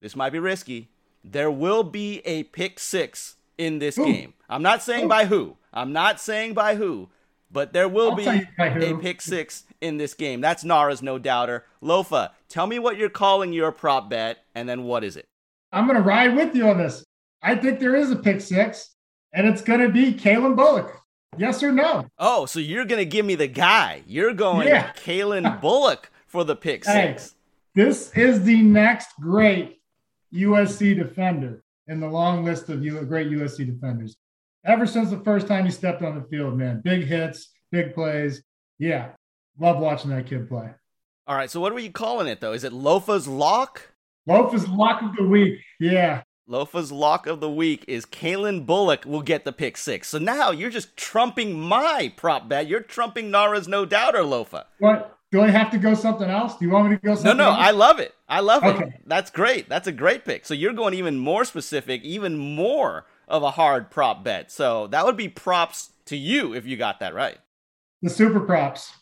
[0.00, 0.88] this might be risky.
[1.24, 4.04] There will be a pick six in this Ooh.
[4.04, 4.34] game.
[4.48, 5.08] I'm not saying Ooh.
[5.08, 5.56] by who.
[5.72, 7.08] I'm not saying by who,
[7.50, 10.40] but there will I'll be a pick six in this game.
[10.40, 11.66] That's Nara's no doubter.
[11.82, 15.26] Lofa, tell me what you're calling your prop bet, and then what is it?
[15.72, 17.04] I'm going to ride with you on this.
[17.42, 18.94] I think there is a pick six,
[19.32, 20.98] and it's going to be Calen Bullock.
[21.38, 22.06] Yes or no?
[22.18, 24.02] Oh, so you're going to give me the guy.
[24.06, 24.92] You're going yeah.
[24.92, 26.94] Calen Bullock for the pick six.
[26.94, 27.38] Hey,
[27.74, 29.80] this is the next great
[30.34, 34.16] USC defender in the long list of great USC defenders.
[34.64, 38.42] Ever since the first time he stepped on the field, man, big hits, big plays.
[38.78, 39.10] Yeah,
[39.58, 40.70] Love watching that kid play.
[41.26, 41.50] All right.
[41.50, 42.52] So what are you calling it though?
[42.52, 43.90] Is it Lofa's lock?
[44.28, 45.60] Lofa's lock of the week.
[45.78, 46.22] Yeah.
[46.48, 50.08] Lofa's lock of the week is Calen Bullock will get the pick six.
[50.08, 52.66] So now you're just trumping my prop bet.
[52.66, 54.64] You're trumping Nara's no doubter, Lofa.
[54.78, 55.16] What?
[55.30, 56.58] Do I have to go something else?
[56.58, 57.58] Do you want me to go something No, no, else?
[57.60, 58.14] I love it.
[58.28, 58.84] I love okay.
[58.84, 59.02] it.
[59.06, 59.68] That's great.
[59.68, 60.44] That's a great pick.
[60.44, 64.52] So you're going even more specific, even more of a hard prop bet.
[64.52, 67.38] So that would be props to you if you got that right.
[68.02, 68.92] The super props.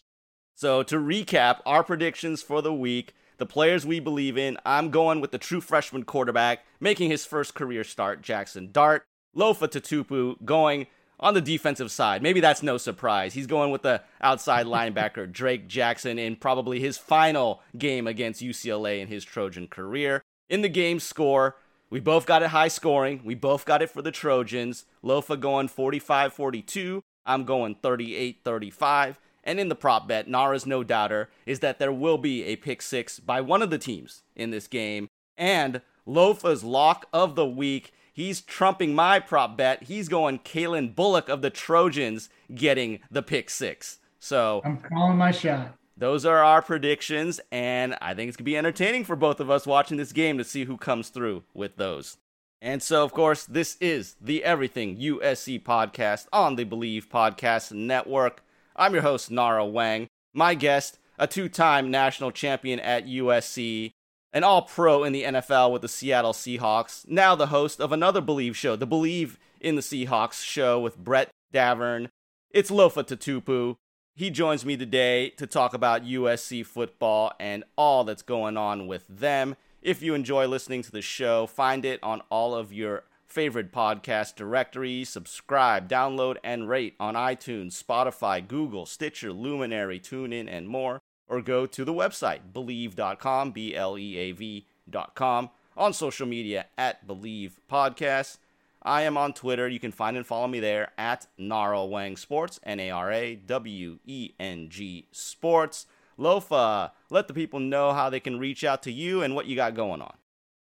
[0.55, 5.23] So, to recap our predictions for the week, the players we believe in, I'm going
[5.23, 9.05] with the true freshman quarterback making his first career start, Jackson Dart.
[9.35, 10.87] Lofa Tatupu going
[11.19, 12.23] on the defensive side.
[12.23, 13.33] Maybe that's no surprise.
[13.33, 19.01] He's going with the outside linebacker, Drake Jackson, in probably his final game against UCLA
[19.01, 20.23] in his Trojan career.
[20.51, 21.57] In the game score,
[21.91, 23.21] we both got it high scoring.
[23.25, 24.85] We both got it for the Trojans.
[25.05, 27.03] Lofa going 45 42.
[27.27, 29.21] I'm going 38 35.
[29.43, 32.83] And in the prop bet, Nara's no doubter is that there will be a pick
[32.83, 35.09] six by one of the teams in this game.
[35.37, 39.85] And Lofa's lock of the week, he's trumping my prop bet.
[39.85, 43.99] He's going Calen Bullock of the Trojans getting the pick six.
[44.19, 45.75] So I'm calling my shot.
[46.01, 49.51] Those are our predictions, and I think it's going to be entertaining for both of
[49.51, 52.17] us watching this game to see who comes through with those.
[52.63, 58.43] And so, of course, this is the Everything USC podcast on the Bleav Podcast Network.
[58.75, 60.07] I'm your host, Nara Weng.
[60.33, 63.93] My guest, a two time national champion at USC,
[64.33, 68.23] an all pro in the NFL with the Seattle Seahawks, now the host of another
[68.23, 72.09] Bleav show, the Bleav in the Seahawks show with Brett Davern.
[72.51, 73.77] It's Lofa Tatupu.
[74.15, 79.07] He joins me today to talk about USC football and all that's going on with
[79.09, 79.57] them.
[79.81, 84.35] If you enjoy listening to the show, find it on all of your favorite podcast
[84.35, 85.09] directories.
[85.09, 91.01] Subscribe, download, and rate on iTunes, Spotify, Google, Stitcher, Luminary, TuneIn, and more.
[91.29, 95.51] Or go to the website, bleav.com, B L E A V.com.
[95.77, 98.39] On social media, at Bleav Podcast.
[98.83, 99.69] I am on Twitter.
[99.69, 103.35] You can find and follow me there at Nara Weng Sports, N A R A
[103.37, 105.87] W E N G Sports.
[106.19, 109.57] Lofa, let the people know how they can reach out to you and what you
[109.57, 110.15] got going on.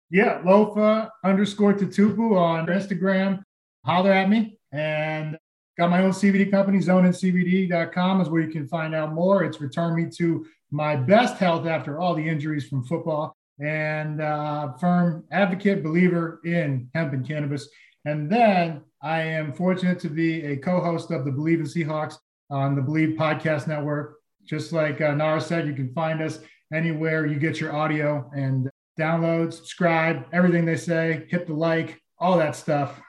[0.10, 3.41] Yeah, Lofa underscore Tatupu on Instagram.
[3.86, 4.60] Holler at me.
[4.71, 5.38] And
[5.78, 9.43] got my own CBD company, zoneincbd.com is where you can find out more.
[9.43, 14.73] It's returned me to my best health after all the injuries from football and uh,
[14.73, 17.69] firm advocate, believer in hemp and cannabis.
[18.06, 22.17] And then I am fortunate to be a co-host of the Bleav in Seahawks
[22.49, 24.17] on the Bleav Podcast Network.
[24.45, 26.39] Just like uh, Nara said, you can find us
[26.71, 32.37] anywhere you get your audio and download, subscribe, everything they say, hit the like, all
[32.37, 33.01] that stuff.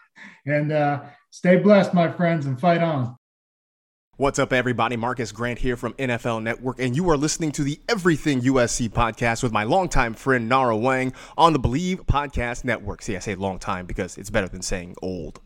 [0.46, 3.16] And uh, stay blessed, my friends, and fight on.
[4.18, 4.96] What's up, everybody?
[4.96, 9.42] Marcus Grant here from NFL Network, and you are listening to the Everything USC podcast
[9.42, 13.02] with my longtime friend Nara Weng on the Bleav Podcast Network.
[13.02, 15.42] See, I say long time because it's better than saying old.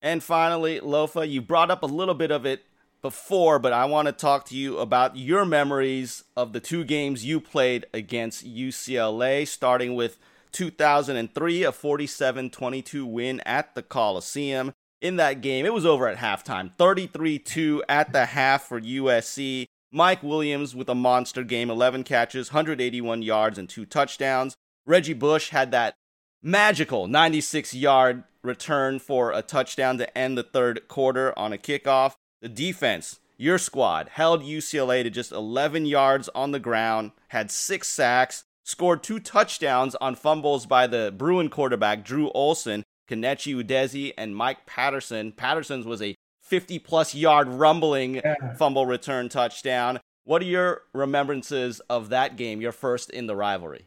[0.00, 2.62] And finally, Lofa, you brought up a little bit of it
[3.02, 7.22] before, but I want to talk to you about your memories of the two games
[7.22, 10.16] you played against UCLA, starting with
[10.52, 14.72] 2003, a 47 22 win at the Coliseum
[15.02, 15.66] in that game.
[15.66, 19.66] It was over at halftime 33 2 at the half for USC.
[19.90, 24.56] Mike Williams with a monster game 11 catches, 181 yards, and two touchdowns.
[24.86, 25.94] Reggie Bush had that
[26.42, 32.14] magical 96 yard return for a touchdown to end the third quarter on a kickoff.
[32.40, 37.88] The defense, your squad, held UCLA to just 11 yards on the ground, had six
[37.88, 44.36] sacks, scored two touchdowns on fumbles by the Bruin quarterback, Drew Olson, Kenechi Udeze, and
[44.36, 45.32] Mike Patterson.
[45.32, 48.54] Patterson's was a 50 plus yard rumbling yeah.
[48.54, 50.00] fumble return touchdown.
[50.24, 53.86] What are your remembrances of that game, your first in the rivalry?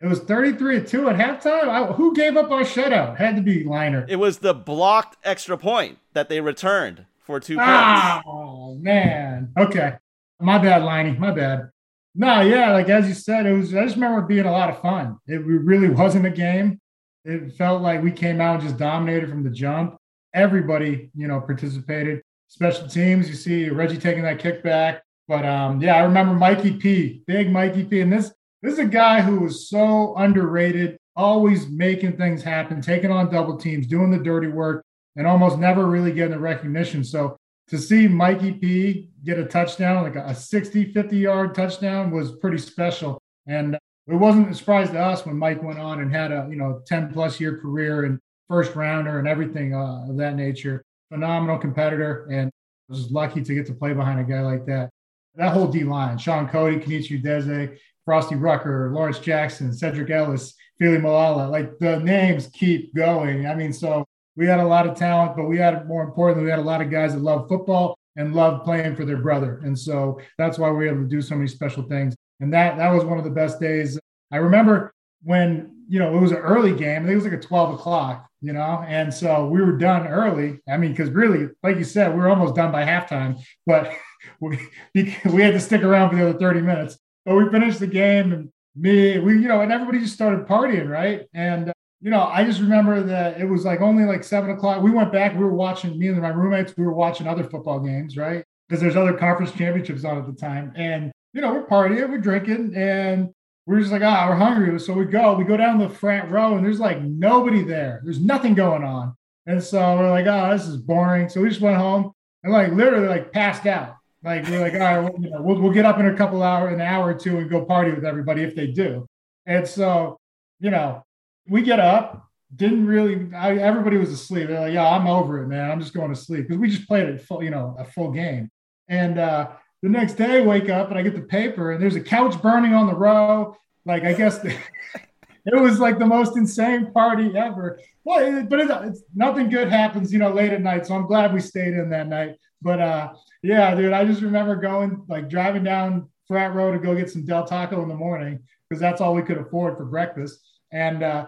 [0.00, 1.68] It was 33 to 2 at halftime.
[1.68, 3.16] I, who gave up our shutout?
[3.16, 4.04] Had to be Liner.
[4.08, 8.28] It was the blocked extra point that they returned for two ah, points.
[8.28, 9.52] Oh, man.
[9.58, 9.94] Okay.
[10.40, 11.18] My bad, Liney.
[11.18, 11.70] My bad.
[12.14, 13.74] No, yeah, like as you said, it was.
[13.74, 15.18] I just remember it being a lot of fun.
[15.26, 16.80] It really wasn't a game.
[17.24, 19.96] It felt like we came out and just dominated from the jump.
[20.34, 22.22] Everybody, you know, participated.
[22.48, 25.00] Special teams, you see Reggie taking that kickback.
[25.26, 28.00] But um, yeah, I remember Mikey P, big Mikey P.
[28.00, 33.10] And this this is a guy who was so underrated, always making things happen, taking
[33.10, 34.84] on double teams, doing the dirty work,
[35.16, 37.04] and almost never really getting the recognition.
[37.04, 37.36] So
[37.68, 42.58] to see Mikey P get a touchdown, like a 60, 50 yard touchdown, was pretty
[42.58, 43.18] special.
[43.46, 46.56] And it wasn't a surprise to us when Mike went on and had a you
[46.56, 50.84] know 10 plus year career and first rounder and everything uh, of that nature.
[51.10, 52.50] Phenomenal competitor, and
[52.88, 54.90] was lucky to get to play behind a guy like that.
[55.36, 60.98] That whole D line: Shaun Cody, Kenechi Udeze, Frosty Rucker, Lawrence Jackson, Cedric Ellis, Fili
[60.98, 61.50] Moala.
[61.50, 63.46] Like the names keep going.
[63.46, 64.04] I mean, so
[64.36, 66.80] we had a lot of talent, but we had more importantly, we had a lot
[66.80, 69.60] of guys that love football and love playing for their brother.
[69.64, 72.14] And so that's why we were able to do so many special things.
[72.44, 73.98] And that that was one of the best days.
[74.30, 74.92] I remember
[75.22, 77.00] when you know it was an early game.
[77.02, 80.06] I think it was like a 12 o'clock, you know, and so we were done
[80.06, 80.60] early.
[80.68, 83.90] I mean, because really, like you said, we were almost done by halftime, but
[84.40, 84.58] we
[84.94, 86.98] we had to stick around for the other 30 minutes.
[87.24, 90.86] But we finished the game, and me, we you know, and everybody just started partying,
[90.86, 91.22] right?
[91.32, 91.72] And
[92.02, 94.82] you know, I just remember that it was like only like seven o'clock.
[94.82, 95.32] We went back.
[95.32, 96.76] We were watching me and my roommates.
[96.76, 98.44] We were watching other football games, right?
[98.68, 102.18] Because there's other conference championships on at the time, and you know, we're partying, we're
[102.18, 103.34] drinking, and
[103.66, 104.78] we're just like, ah, we're hungry.
[104.78, 108.00] So we go, we go down the front row, and there's like nobody there.
[108.04, 109.14] There's nothing going on.
[109.46, 111.28] And so we're like, oh, this is boring.
[111.28, 112.12] So we just went home
[112.42, 113.96] and like literally like passed out.
[114.22, 116.42] Like we're like, all right, well, you know, we'll, we'll get up in a couple
[116.42, 119.06] hours, an hour or two, and go party with everybody if they do.
[119.44, 120.18] And so,
[120.60, 121.04] you know,
[121.48, 122.22] we get up.
[122.54, 123.34] Didn't really.
[123.34, 124.48] I, everybody was asleep.
[124.48, 125.70] They're like, yeah, I'm over it, man.
[125.70, 128.12] I'm just going to sleep because we just played a full, you know, a full
[128.12, 128.48] game.
[128.88, 129.48] And uh,
[129.84, 132.40] the next day, I wake up and I get the paper, and there's a couch
[132.40, 133.54] burning on the row.
[133.84, 134.56] Like, I guess the,
[135.44, 137.78] it was like the most insane party ever.
[138.02, 140.86] Well, it, but it, it's nothing good happens, you know, late at night.
[140.86, 142.36] So I'm glad we stayed in that night.
[142.62, 143.12] But uh,
[143.42, 147.26] yeah, dude, I just remember going like driving down Frat Row to go get some
[147.26, 150.38] Del Taco in the morning because that's all we could afford for breakfast.
[150.72, 151.26] And uh,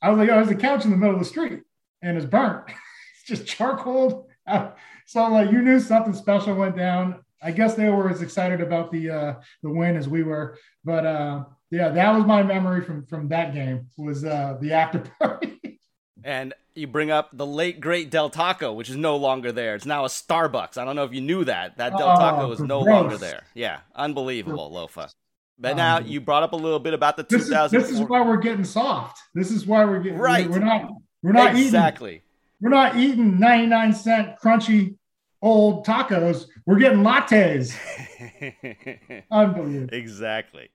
[0.00, 1.60] I was like, oh, there's a couch in the middle of the street
[2.00, 2.64] and it's burnt.
[2.68, 4.28] it's just charcoal.
[5.08, 7.24] So like you knew something special went down.
[7.42, 10.58] I guess they were as excited about the uh, the win as we were.
[10.84, 15.00] But uh, yeah, that was my memory from from that game was uh, the after
[15.20, 15.80] party.
[16.24, 19.74] and you bring up the late great Del Taco, which is no longer there.
[19.74, 20.78] It's now a Starbucks.
[20.78, 21.76] I don't know if you knew that.
[21.78, 22.94] That Del Taco oh, is no gross.
[22.94, 23.44] longer there.
[23.54, 25.12] Yeah, unbelievable, Lofa.
[25.58, 27.76] But now um, you brought up a little bit about the 2000.
[27.76, 29.20] This, this is why we're getting soft.
[29.34, 30.48] This is why we're getting right.
[30.48, 30.90] We're not.
[31.22, 31.60] We're not exactly.
[31.60, 32.22] eating exactly.
[32.60, 34.96] We're not eating 99 cent crunchy
[35.42, 36.46] old tacos.
[36.66, 37.74] We're getting lattes.
[39.30, 39.94] Unbelievable.
[39.94, 40.70] Exactly.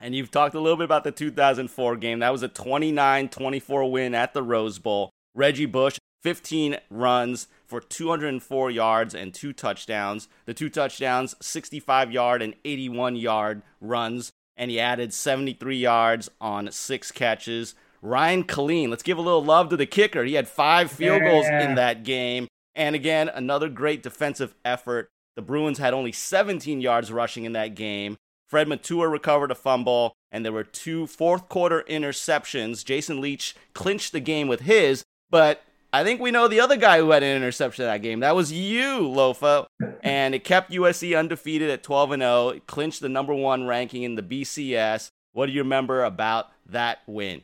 [0.00, 2.18] And you've talked a little bit about the 2004 game.
[2.18, 5.10] That was a 29 24 win at the Rose Bowl.
[5.34, 10.28] Reggie Bush, 15 runs for 204 yards and two touchdowns.
[10.44, 14.32] The two touchdowns, 65 yard and 81 yard runs.
[14.56, 17.74] And he added 73 yards on six catches.
[18.02, 20.24] Ryan Killeen, let's give a little love to the kicker.
[20.24, 22.48] He had five field goals in that game.
[22.74, 25.08] And again, another great defensive effort.
[25.36, 28.16] The Bruins had only 17 yards rushing in that game.
[28.48, 32.84] Fred Matua recovered a fumble, and there were two fourth quarter interceptions.
[32.84, 35.62] Jason Leach clinched the game with his, but
[35.94, 38.20] I think we know the other guy who had an interception that game.
[38.20, 39.66] That was you, Lofa.
[40.02, 42.48] And it kept USC undefeated at 12 and 0.
[42.48, 45.10] It clinched the number one ranking in the BCS.
[45.32, 47.42] What do you remember about that win?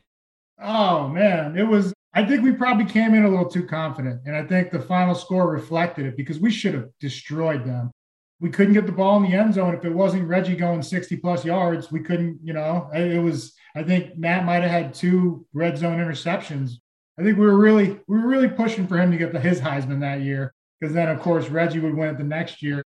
[0.61, 1.93] Oh man, it was.
[2.13, 5.13] I think we probably came in a little too confident, and I think the final
[5.13, 7.91] score reflected it because we should have destroyed them.
[8.39, 11.17] We couldn't get the ball in the end zone if it wasn't Reggie going 60
[11.17, 11.91] plus yards.
[11.91, 13.53] We couldn't, you know, it was.
[13.75, 16.71] I think Matt might have had two red zone interceptions.
[17.19, 19.59] I think we were really we were really pushing for him to get the his
[19.59, 22.81] Heisman that year because then of course Reggie would win it the next year.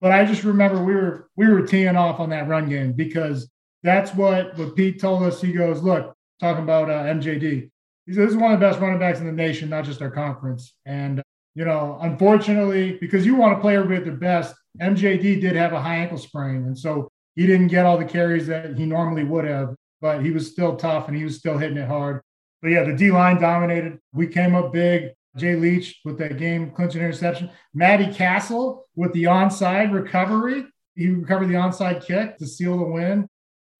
[0.00, 3.48] But I just remember we were we were teeing off on that run game because
[3.82, 5.40] that's what what Pete told us.
[5.40, 7.70] He goes, look, talking about uh, MJD.
[8.06, 10.00] He said, this is one of the best running backs in the nation, not just
[10.00, 10.74] our conference.
[10.84, 11.22] And,
[11.54, 15.72] you know, unfortunately, because you want to play everybody at their best, MJD did have
[15.72, 16.64] a high ankle sprain.
[16.66, 20.30] And so he didn't get all the carries that he normally would have, but he
[20.30, 22.22] was still tough and he was still hitting it hard.
[22.62, 23.98] But yeah, the D line dominated.
[24.12, 25.10] We came up big.
[25.36, 27.50] Jay Leach with that game clinching interception.
[27.74, 30.64] Matty Cassel with the onside recovery.
[30.94, 33.28] He recovered the onside kick to seal the win.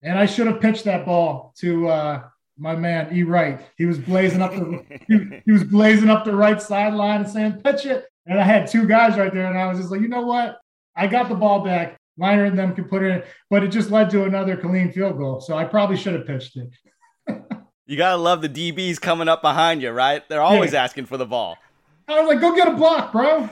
[0.03, 2.23] And I should have pitched that ball to uh,
[2.57, 3.23] my man E.
[3.23, 3.59] Wright.
[3.77, 7.61] He was blazing up the he, he was blazing up the right sideline and saying,
[7.63, 8.05] pitch it.
[8.25, 10.57] And I had two guys right there, and I was just like, you know what?
[10.95, 11.97] I got the ball back.
[12.17, 15.17] Liner and them could put it in, but it just led to another clean field
[15.17, 15.39] goal.
[15.39, 16.69] So I probably should have pitched it.
[17.85, 20.27] you gotta love the DBs coming up behind you, right?
[20.27, 20.83] They're always yeah.
[20.83, 21.57] asking for the ball.
[22.07, 23.49] I was like, go get a block, bro.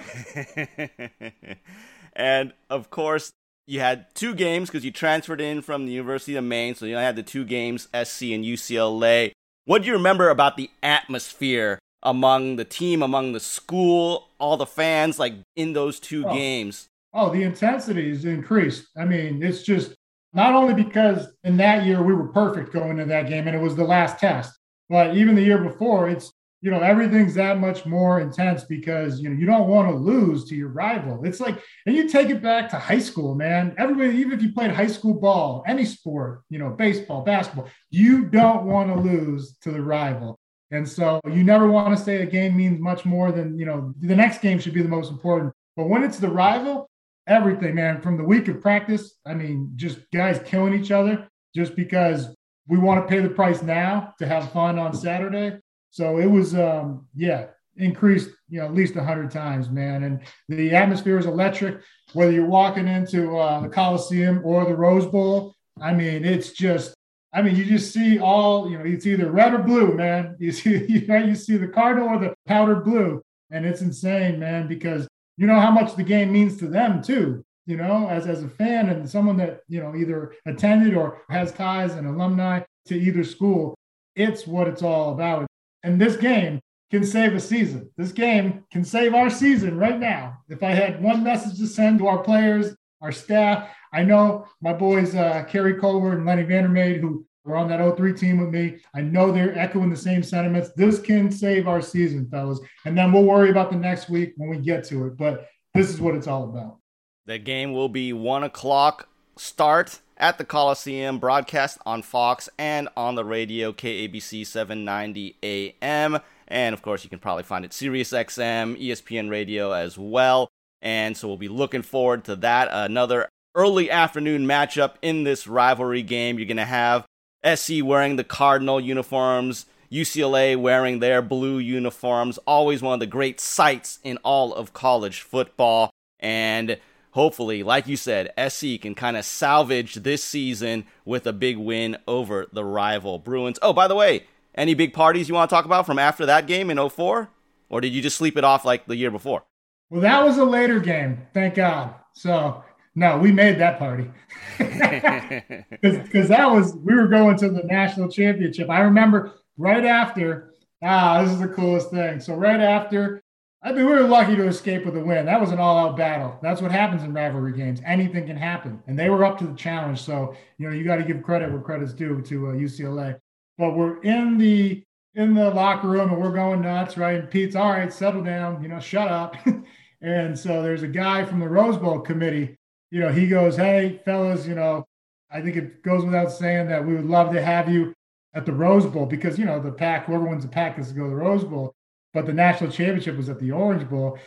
[2.15, 3.33] and of course,
[3.67, 6.93] you had two games because you transferred in from the University of Maine, so you
[6.93, 9.31] only had the two games, SC and UCLA.
[9.65, 14.65] What do you remember about the atmosphere among the team, among the school, all the
[14.65, 16.33] fans, like in those two oh.
[16.33, 16.87] games?
[17.13, 18.87] Oh, the intensity is increased.
[18.97, 19.95] I mean, it's just
[20.33, 23.61] not only because in that year we were perfect going into that game and it
[23.61, 24.53] was the last test,
[24.89, 26.31] but even the year before, it's
[26.65, 30.45] you know everything's that much more intense because you know you don't want to lose
[30.45, 31.23] to your rival.
[31.23, 33.75] It's like and you take it back to high school man.
[33.77, 38.25] Everybody even if you played high school ball any sport you know baseball basketball you
[38.25, 40.39] don't want to lose to the rival.
[40.71, 43.93] And so you never want to say a game means much more than you know
[43.99, 45.53] the next game should be the most important.
[45.77, 46.89] But when it's the rival
[47.27, 51.75] everything man from the week of practice i mean just guys killing each other just
[51.75, 52.35] because
[52.67, 55.57] we want to pay the price now to have fun on saturday
[55.95, 57.45] so it was, um, yeah,
[57.77, 60.03] increased, you know, at least 100 times, man.
[60.03, 60.19] And
[60.49, 61.79] the atmosphere is electric,
[62.11, 65.55] whether you're walking into uh, the Coliseum or the Rose Bowl.
[65.79, 66.93] I mean, it's just,
[67.31, 70.35] I mean, you just see all, you know, it's either red or blue, man.
[70.39, 73.21] You see, you, know, you see the cardinal or the powdered blue.
[73.51, 77.41] And it's insane, man, because you know how much the game means to them, too
[77.67, 81.51] you know, as, as a fan and someone that, you know, either attended or has
[81.51, 83.75] ties and alumni to either school,
[84.15, 85.47] it's what it's all about.
[85.85, 87.91] And this game can save a season.
[87.95, 90.39] This game can save our season right now.
[90.49, 94.73] If I had one message to send to our players, our staff, I know my
[94.73, 98.77] boys, uh, Keary Colbert and Lenny Vandermade, who were on that 03 team with me,
[98.95, 100.71] I know they're echoing the same sentiments.
[100.75, 102.59] This can save our season, fellas.
[102.85, 105.17] And then we'll worry about the next week when we get to it.
[105.17, 106.79] But this is what it's all about.
[107.27, 109.07] The game will be one o'clock
[109.37, 116.19] start at the Coliseum, broadcast on Fox and on the radio, KABC 790 AM.
[116.47, 120.49] And of course, you can probably find it Sirius XM, ESPN Radio as well.
[120.81, 122.69] And so we'll be looking forward to that.
[122.71, 126.37] Another early afternoon matchup in this rivalry game.
[126.37, 127.05] You're going to have
[127.43, 132.37] SC wearing the Cardinal uniforms, UCLA wearing their blue uniforms.
[132.45, 135.89] Always one of the great sights in all of college football.
[136.19, 136.77] And
[137.15, 141.97] hopefully, like you said, SC can kind of salvage this season with a big win
[142.07, 143.57] over the rival Bruins.
[143.61, 146.45] Oh, by the way, any big parties you want to talk about from after that
[146.45, 147.29] game in 04?
[147.69, 149.43] Or did you just sleep it off like the year before?
[149.89, 151.95] Well, that was a later game, thank God.
[152.13, 152.63] So,
[152.95, 154.11] no, we made that party.
[155.81, 158.69] Because that was, we were going to the national championship.
[158.69, 160.51] I remember right after,
[160.83, 162.19] ah, this is the coolest thing.
[162.19, 163.23] So, right after
[163.65, 165.25] I mean, we were lucky to escape with a win.
[165.25, 166.37] That was an all-out battle.
[166.39, 167.81] That's what happens in rivalry games.
[167.83, 170.03] Anything can happen, and they were up to the challenge.
[170.03, 173.17] So, you know, you got to give credit where credit's due to uh, UCLA.
[173.57, 174.83] But we're in the
[175.15, 177.21] in the locker room and we're going nuts, right?
[177.21, 179.35] And Pete's all right, settle down, you know, shut up.
[180.01, 182.57] and so there's a guy from the Rose Bowl committee.
[182.91, 184.85] You know, he goes, "Hey, fellas, you know,
[185.31, 187.95] I think it goes without saying that we would love to have you
[188.35, 190.93] at the Rose Bowl because you know the Pac, whoever wins the Pac is to
[190.93, 191.73] go to the Rose Bowl."
[192.15, 194.17] But the national championship was at the Orange Bowl.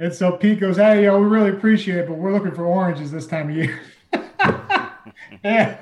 [0.00, 3.12] And so Pete goes, Hey, yo, we really appreciate it, but we're looking for oranges
[3.12, 3.80] this time of year.
[5.44, 5.78] and,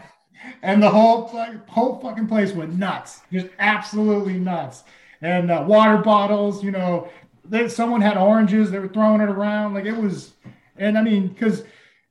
[0.60, 1.28] and the whole
[1.68, 4.82] whole fucking place went nuts, just absolutely nuts.
[5.22, 6.64] and uh, water bottles.
[6.64, 7.08] You know,
[7.44, 8.72] they, someone had oranges.
[8.72, 10.32] They were throwing it around like it was.
[10.76, 11.62] And I mean, because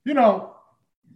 [0.06, 0.51] you know,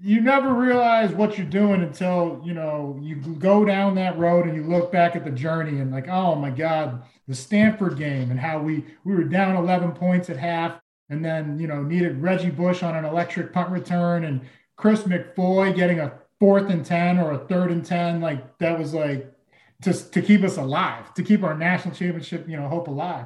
[0.05, 4.55] you never realize what you're doing until you know you go down that road and
[4.55, 8.39] you look back at the journey and like, oh my God, the Stanford game and
[8.39, 10.79] how we we were down 11 points at half
[11.09, 14.41] and then you know needed Reggie Bush on an electric punt return and
[14.75, 18.93] Chris McFoy getting a fourth and 10 or a third and 10 like that was
[18.93, 19.33] like
[19.81, 23.25] to, to keep us alive to keep our national championship you know hope alive.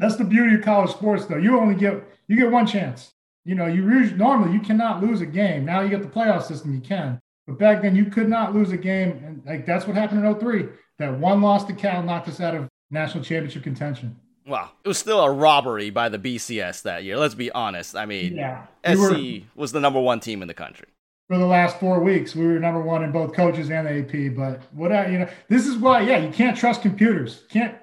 [0.00, 1.36] That's the beauty of college sports though.
[1.36, 3.12] You only get you get one chance
[3.46, 3.82] you know you
[4.16, 7.58] normally you cannot lose a game now you get the playoff system you can but
[7.58, 10.66] back then you could not lose a game and like that's what happened in 03
[10.98, 14.14] that one loss to cal knocked us out of national championship contention
[14.48, 17.16] well, it was still a robbery by the BCS that year.
[17.16, 17.96] Let's be honest.
[17.96, 20.86] I mean, yeah, SC were, was the number one team in the country
[21.28, 22.34] for the last four weeks.
[22.34, 24.36] We were number one in both coaches and the AP.
[24.36, 27.42] But what I, you know, this is why, yeah, you can't trust computers.
[27.50, 27.76] Can't.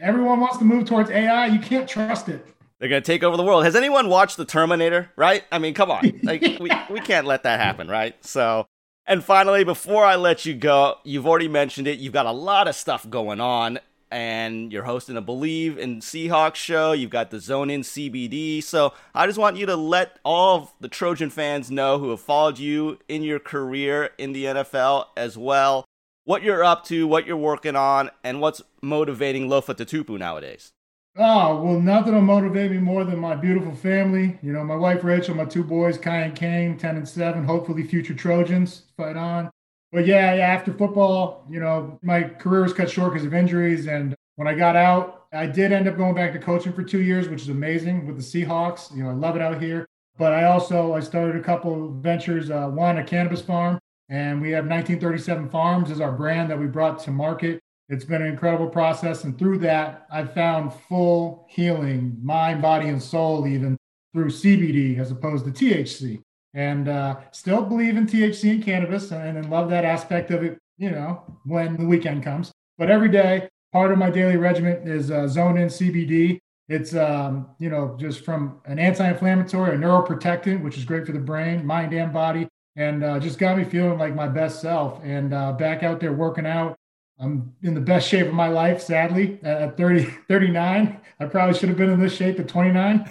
[0.00, 1.46] Everyone wants to move towards AI.
[1.46, 2.46] You can't trust it.
[2.80, 3.64] They're gonna take over the world.
[3.64, 5.10] Has anyone watched The Terminator?
[5.14, 5.44] Right?
[5.52, 6.00] I mean, come on.
[6.22, 8.22] Like we we can't let that happen, right?
[8.24, 8.66] So.
[9.06, 11.98] And finally, before I let you go, you've already mentioned it.
[11.98, 16.56] You've got a lot of stuff going on and you're hosting a Bleav in Seahawks
[16.56, 16.92] show.
[16.92, 18.62] You've got the Zone In CBD.
[18.62, 22.20] So I just want you to let all of the Trojan fans know who have
[22.20, 25.84] followed you in your career in the NFL as well,
[26.24, 30.72] what you're up to, what you're working on, and what's motivating Lofa Tatupu nowadays.
[31.16, 34.38] Oh, well, nothing will motivate me more than my beautiful family.
[34.42, 37.82] You know, my wife Rachel, my two boys, Kai and Kane, 10 and 7, hopefully
[37.82, 38.84] future Trojans.
[38.96, 39.50] Fight on
[39.92, 43.86] but yeah, yeah, after football, you know, my career was cut short because of injuries.
[43.86, 47.02] And when I got out, I did end up going back to coaching for two
[47.02, 48.94] years, which is amazing with the Seahawks.
[48.94, 49.86] You know, I love it out here.
[50.16, 52.50] But I also I started a couple of ventures.
[52.50, 56.66] Uh, one, a cannabis farm, and we have 1937 Farms as our brand that we
[56.66, 57.60] brought to market.
[57.90, 63.02] It's been an incredible process, and through that, I've found full healing, mind, body, and
[63.02, 63.76] soul, even
[64.12, 66.22] through CBD as opposed to THC
[66.54, 70.58] and uh, still believe in THC and cannabis and, and love that aspect of it,
[70.78, 72.50] you know, when the weekend comes.
[72.78, 76.38] But every day, part of my daily regimen is uh, Zone In CBD.
[76.68, 81.12] It's, um, you know, just from an anti inflammatory, a neuroprotectant, which is great for
[81.12, 85.00] the brain, mind, and body, and uh, just got me feeling like my best self.
[85.02, 86.76] And uh, back out there working out.
[87.20, 91.00] I'm in the best shape of my life, sadly, at 30, 39.
[91.20, 93.10] I probably should have been in this shape at 29.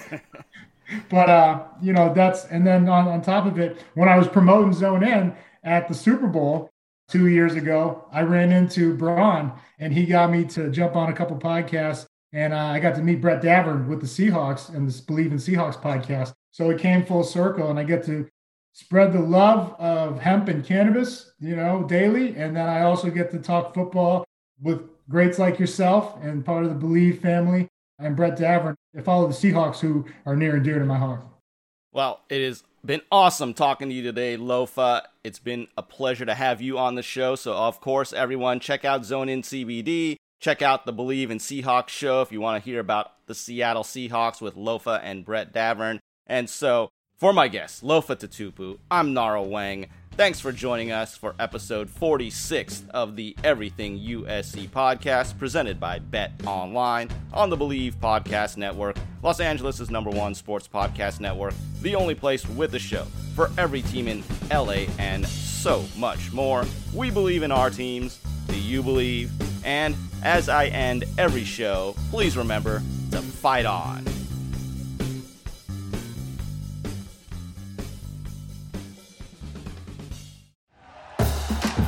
[1.09, 4.27] but uh, you know that's and then on, on top of it, when I was
[4.27, 6.69] promoting Zone In at the Super Bowl
[7.07, 11.13] two years ago, I ran into Braun and he got me to jump on a
[11.13, 15.01] couple podcasts, and uh, I got to meet Brett Davern with the Seahawks and this
[15.01, 16.33] Bleav in Seahawks podcast.
[16.51, 18.27] So it came full circle, and I get to
[18.79, 23.29] spread the love of hemp and cannabis, you know, daily, and then I also get
[23.31, 24.23] to talk football
[24.61, 27.67] with greats like yourself and part of the Bleav family
[27.99, 28.75] and Brett Davern.
[28.93, 31.21] If I follow the Seahawks, who are near and dear to my heart.
[31.91, 35.01] Well, it has been awesome talking to you today, Lofa.
[35.25, 37.35] It's been a pleasure to have you on the show.
[37.35, 40.15] So, of course, everyone, check out Zone In CBD.
[40.39, 43.83] Check out the Bleav in Seahawks show if you want to hear about the Seattle
[43.83, 45.99] Seahawks with Lofa and Brett Davern.
[46.25, 46.89] And so,
[47.19, 49.89] for my guest, Lofa Tatupu, I'm Nara Weng.
[50.13, 56.31] Thanks for joining us for episode 46 of the Everything USC podcast presented by Bet
[56.45, 62.15] Online on the Bleav Podcast Network, Los Angeles' number one sports podcast network, the only
[62.15, 63.03] place with a show
[63.35, 66.65] for every team in LA and so much more.
[66.93, 68.19] We believe in our teams.
[68.47, 69.29] Do you believe?
[69.65, 69.93] And
[70.23, 74.05] as I end every show, please remember to fight on.